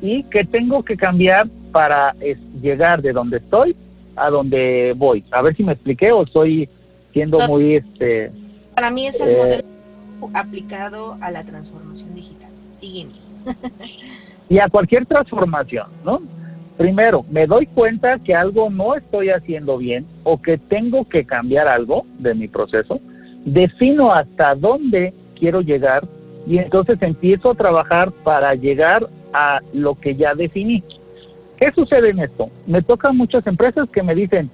y 0.01 0.23
qué 0.23 0.43
tengo 0.43 0.83
que 0.83 0.97
cambiar 0.97 1.47
para 1.71 2.13
llegar 2.61 3.01
de 3.01 3.13
donde 3.13 3.37
estoy 3.37 3.75
a 4.15 4.29
donde 4.29 4.93
voy. 4.97 5.23
A 5.31 5.41
ver 5.41 5.55
si 5.55 5.63
me 5.63 5.73
expliqué 5.73 6.11
o 6.11 6.23
estoy 6.23 6.69
siendo 7.13 7.37
muy... 7.47 7.75
este 7.75 8.31
Para 8.75 8.91
mí 8.91 9.07
es 9.07 9.19
el 9.21 9.35
modelo 9.35 9.63
eh, 9.63 10.31
aplicado 10.33 11.17
a 11.21 11.31
la 11.31 11.43
transformación 11.43 12.13
digital. 12.13 12.51
Seguimos. 12.75 13.17
y 14.49 14.59
a 14.59 14.67
cualquier 14.67 15.05
transformación, 15.05 15.87
¿no? 16.03 16.21
Primero, 16.77 17.25
me 17.29 17.45
doy 17.45 17.67
cuenta 17.67 18.19
que 18.19 18.33
algo 18.33 18.69
no 18.69 18.95
estoy 18.95 19.29
haciendo 19.29 19.77
bien 19.77 20.07
o 20.23 20.41
que 20.41 20.57
tengo 20.57 21.07
que 21.07 21.25
cambiar 21.25 21.67
algo 21.67 22.05
de 22.17 22.33
mi 22.33 22.47
proceso, 22.47 22.99
defino 23.45 24.13
hasta 24.13 24.55
dónde 24.55 25.13
quiero 25.37 25.61
llegar 25.61 26.07
y 26.47 26.57
entonces 26.57 27.01
empiezo 27.01 27.51
a 27.51 27.55
trabajar 27.55 28.11
para 28.23 28.55
llegar 28.55 29.07
a 29.33 29.59
lo 29.73 29.95
que 29.95 30.15
ya 30.15 30.33
definí. 30.33 30.83
¿Qué 31.57 31.71
sucede 31.73 32.09
en 32.09 32.19
esto? 32.19 32.49
Me 32.65 32.81
tocan 32.81 33.17
muchas 33.17 33.45
empresas 33.45 33.89
que 33.89 34.01
me 34.01 34.15
dicen, 34.15 34.49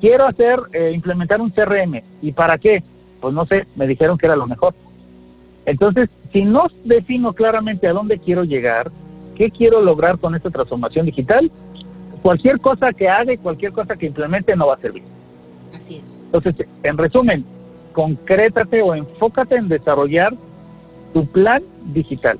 quiero 0.00 0.26
hacer, 0.26 0.60
eh, 0.72 0.92
implementar 0.94 1.40
un 1.40 1.50
CRM. 1.50 2.02
¿Y 2.22 2.32
para 2.32 2.56
qué? 2.58 2.82
Pues 3.20 3.34
no 3.34 3.44
sé, 3.46 3.66
me 3.74 3.86
dijeron 3.88 4.16
que 4.16 4.26
era 4.26 4.36
lo 4.36 4.46
mejor. 4.46 4.74
Entonces, 5.66 6.08
si 6.32 6.44
no 6.44 6.66
defino 6.84 7.32
claramente 7.32 7.88
a 7.88 7.92
dónde 7.92 8.18
quiero 8.18 8.44
llegar, 8.44 8.92
qué 9.34 9.50
quiero 9.50 9.80
lograr 9.80 10.18
con 10.18 10.34
esta 10.34 10.50
transformación 10.50 11.06
digital, 11.06 11.50
cualquier 12.22 12.60
cosa 12.60 12.92
que 12.92 13.08
haga 13.08 13.32
y 13.32 13.38
cualquier 13.38 13.72
cosa 13.72 13.96
que 13.96 14.06
implemente 14.06 14.54
no 14.56 14.68
va 14.68 14.74
a 14.74 14.80
servir. 14.80 15.02
Así 15.74 15.96
es. 15.96 16.22
Entonces, 16.26 16.66
en 16.82 16.98
resumen, 16.98 17.44
concrétate 17.92 18.82
o 18.82 18.94
enfócate 18.94 19.56
en 19.56 19.68
desarrollar 19.68 20.34
tu 21.12 21.26
plan 21.26 21.62
digital. 21.92 22.38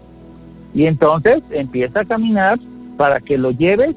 Y 0.75 0.87
entonces 0.87 1.43
empieza 1.51 2.01
a 2.01 2.05
caminar 2.05 2.59
para 2.97 3.21
que 3.21 3.39
lo 3.39 3.51
lleves 3.53 3.95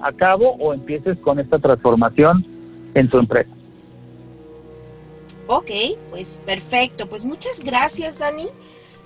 a 0.00 0.12
cabo 0.12 0.56
o 0.58 0.74
empieces 0.74 1.18
con 1.18 1.38
esta 1.38 1.58
transformación 1.58 2.44
en 2.94 3.08
tu 3.08 3.18
empresa. 3.18 3.50
Ok, 5.46 5.70
pues 6.10 6.42
perfecto. 6.44 7.08
Pues 7.08 7.24
muchas 7.24 7.62
gracias, 7.64 8.18
Dani. 8.18 8.48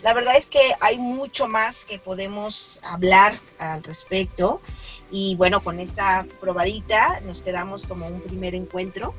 La 0.03 0.15
verdad 0.15 0.37
es 0.37 0.51
que 0.51 0.61
hay 0.81 0.99
mucho 0.99 1.47
más 1.47 1.85
que 1.85 1.99
podemos 1.99 2.81
hablar 2.83 3.39
al 3.59 3.83
respecto. 3.85 4.61
Y 5.11 5.37
bueno, 5.37 5.63
con 5.63 5.79
esta 5.79 6.27
probadita 6.41 7.21
nos 7.21 7.43
quedamos 7.43 7.87
como 7.87 8.07
un 8.07 8.21
primer 8.21 8.55
encuentro. 8.55 9.15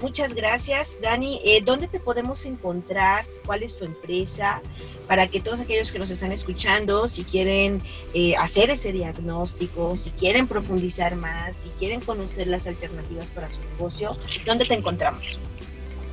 Muchas 0.00 0.34
gracias, 0.34 0.96
Dani. 1.02 1.40
Eh, 1.44 1.60
¿Dónde 1.64 1.88
te 1.88 1.98
podemos 1.98 2.44
encontrar? 2.44 3.26
¿Cuál 3.44 3.64
es 3.64 3.76
tu 3.76 3.84
empresa? 3.84 4.62
Para 5.08 5.26
que 5.26 5.40
todos 5.40 5.58
aquellos 5.58 5.90
que 5.90 5.98
nos 5.98 6.10
están 6.10 6.30
escuchando, 6.30 7.08
si 7.08 7.24
quieren 7.24 7.82
eh, 8.14 8.36
hacer 8.36 8.70
ese 8.70 8.92
diagnóstico, 8.92 9.96
si 9.96 10.10
quieren 10.10 10.46
profundizar 10.46 11.16
más, 11.16 11.56
si 11.56 11.70
quieren 11.70 12.00
conocer 12.00 12.46
las 12.46 12.68
alternativas 12.68 13.26
para 13.30 13.50
su 13.50 13.60
negocio, 13.72 14.16
¿dónde 14.46 14.66
te 14.66 14.74
encontramos? 14.74 15.40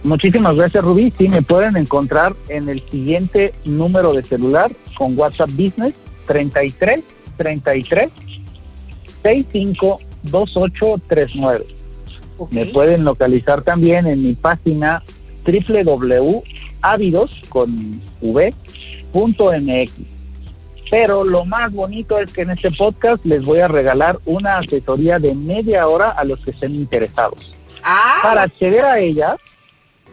Muchísimas 0.05 0.55
gracias, 0.55 0.83
Rubí. 0.83 1.11
Sí, 1.17 1.27
me 1.27 1.41
pueden 1.41 1.75
encontrar 1.77 2.35
en 2.49 2.69
el 2.69 2.87
siguiente 2.91 3.53
número 3.65 4.13
de 4.13 4.21
celular 4.21 4.71
con 4.95 5.17
WhatsApp 5.17 5.49
Business 5.49 5.95
33 6.27 7.03
33 7.37 8.11
65 9.23 9.95
2839. 10.21 11.65
Me 12.51 12.67
pueden 12.67 13.03
localizar 13.03 13.63
también 13.63 14.05
en 14.05 14.21
mi 14.21 14.35
página 14.35 15.01
www.avidos 15.43 17.31
con 17.49 17.99
v.mx. 18.21 19.91
Pero 20.91 21.23
lo 21.23 21.45
más 21.45 21.73
bonito 21.73 22.19
es 22.19 22.31
que 22.31 22.43
en 22.43 22.51
este 22.51 22.69
podcast 22.69 23.25
les 23.25 23.43
voy 23.43 23.57
a 23.57 23.67
regalar 23.67 24.19
una 24.25 24.59
asesoría 24.59 25.17
de 25.17 25.33
media 25.33 25.87
hora 25.87 26.11
a 26.11 26.23
los 26.25 26.39
que 26.41 26.51
estén 26.51 26.75
interesados. 26.75 27.55
Ah, 27.83 28.19
Para 28.21 28.43
acceder 28.43 28.85
a 28.85 28.99
ella, 28.99 29.35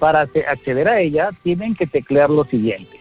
para 0.02 0.22
acceder 0.22 0.88
a 0.88 1.00
ella, 1.00 1.30
tienen 1.44 1.76
que 1.76 1.86
teclear 1.86 2.28
lo 2.28 2.42
siguiente: 2.42 2.98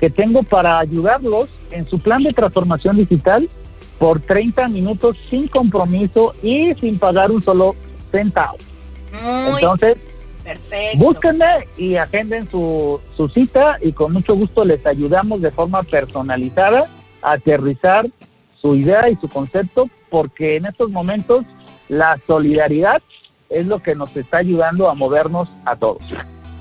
que 0.00 0.08
tengo 0.08 0.42
para 0.44 0.78
ayudarlos 0.78 1.50
en 1.72 1.86
su 1.86 1.98
plan 1.98 2.22
de 2.22 2.32
transformación 2.32 2.96
digital 2.96 3.50
por 3.98 4.22
30 4.22 4.66
minutos 4.68 5.18
sin 5.28 5.46
compromiso 5.48 6.34
y 6.42 6.74
sin 6.76 6.98
pagar 6.98 7.30
un 7.30 7.42
solo 7.42 7.74
centavo. 8.10 8.56
muy 9.12 9.56
Entonces, 9.56 9.98
perfecto. 10.48 10.98
búsquenme 10.98 11.68
y 11.76 11.96
agenden 11.96 12.48
su, 12.50 13.00
su 13.16 13.28
cita 13.28 13.78
y 13.80 13.92
con 13.92 14.12
mucho 14.12 14.34
gusto 14.34 14.64
les 14.64 14.84
ayudamos 14.86 15.40
de 15.42 15.50
forma 15.50 15.82
personalizada 15.82 16.90
a 17.22 17.32
aterrizar 17.32 18.06
su 18.60 18.74
idea 18.74 19.08
y 19.08 19.16
su 19.16 19.28
concepto 19.28 19.88
porque 20.10 20.56
en 20.56 20.66
estos 20.66 20.90
momentos 20.90 21.44
la 21.88 22.18
solidaridad 22.26 23.02
es 23.48 23.66
lo 23.66 23.78
que 23.80 23.94
nos 23.94 24.14
está 24.16 24.38
ayudando 24.38 24.88
a 24.88 24.94
movernos 24.94 25.48
a 25.64 25.76
todos. 25.76 26.02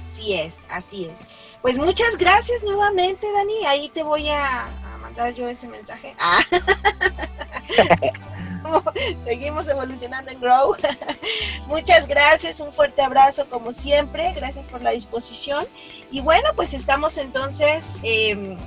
Así 0.07 0.33
es, 0.33 0.65
así 0.69 1.05
es. 1.05 1.27
Pues 1.61 1.77
muchas 1.77 2.17
gracias 2.17 2.63
nuevamente, 2.63 3.27
Dani. 3.31 3.65
Ahí 3.67 3.89
te 3.89 4.03
voy 4.03 4.29
a, 4.29 4.65
a 4.65 4.97
mandar 5.01 5.33
yo 5.33 5.47
ese 5.47 5.67
mensaje. 5.67 6.15
Ah. 6.19 6.39
Seguimos 9.25 9.67
evolucionando 9.67 10.31
en 10.31 10.39
Grow. 10.39 10.75
Muchas 11.67 12.07
gracias, 12.07 12.59
un 12.59 12.71
fuerte 12.71 13.01
abrazo 13.01 13.45
como 13.49 13.71
siempre. 13.71 14.33
Gracias 14.33 14.67
por 14.67 14.81
la 14.81 14.91
disposición. 14.91 15.65
Y 16.11 16.21
bueno, 16.21 16.49
pues 16.55 16.73
estamos 16.73 17.17
entonces 17.17 17.99
eh, 18.03 18.57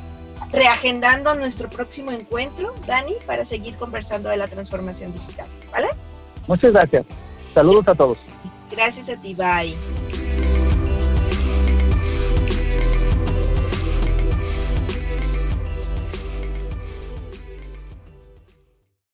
reagendando 0.52 1.34
nuestro 1.34 1.70
próximo 1.70 2.10
encuentro, 2.10 2.74
Dani, 2.86 3.14
para 3.26 3.44
seguir 3.44 3.76
conversando 3.76 4.28
de 4.28 4.36
la 4.36 4.48
transformación 4.48 5.12
digital. 5.12 5.48
¿Vale? 5.72 5.88
Muchas 6.46 6.72
gracias. 6.72 7.06
Saludos 7.54 7.88
a 7.88 7.94
todos. 7.94 8.18
Gracias 8.70 9.08
a 9.08 9.20
ti, 9.20 9.34
bye. 9.34 9.76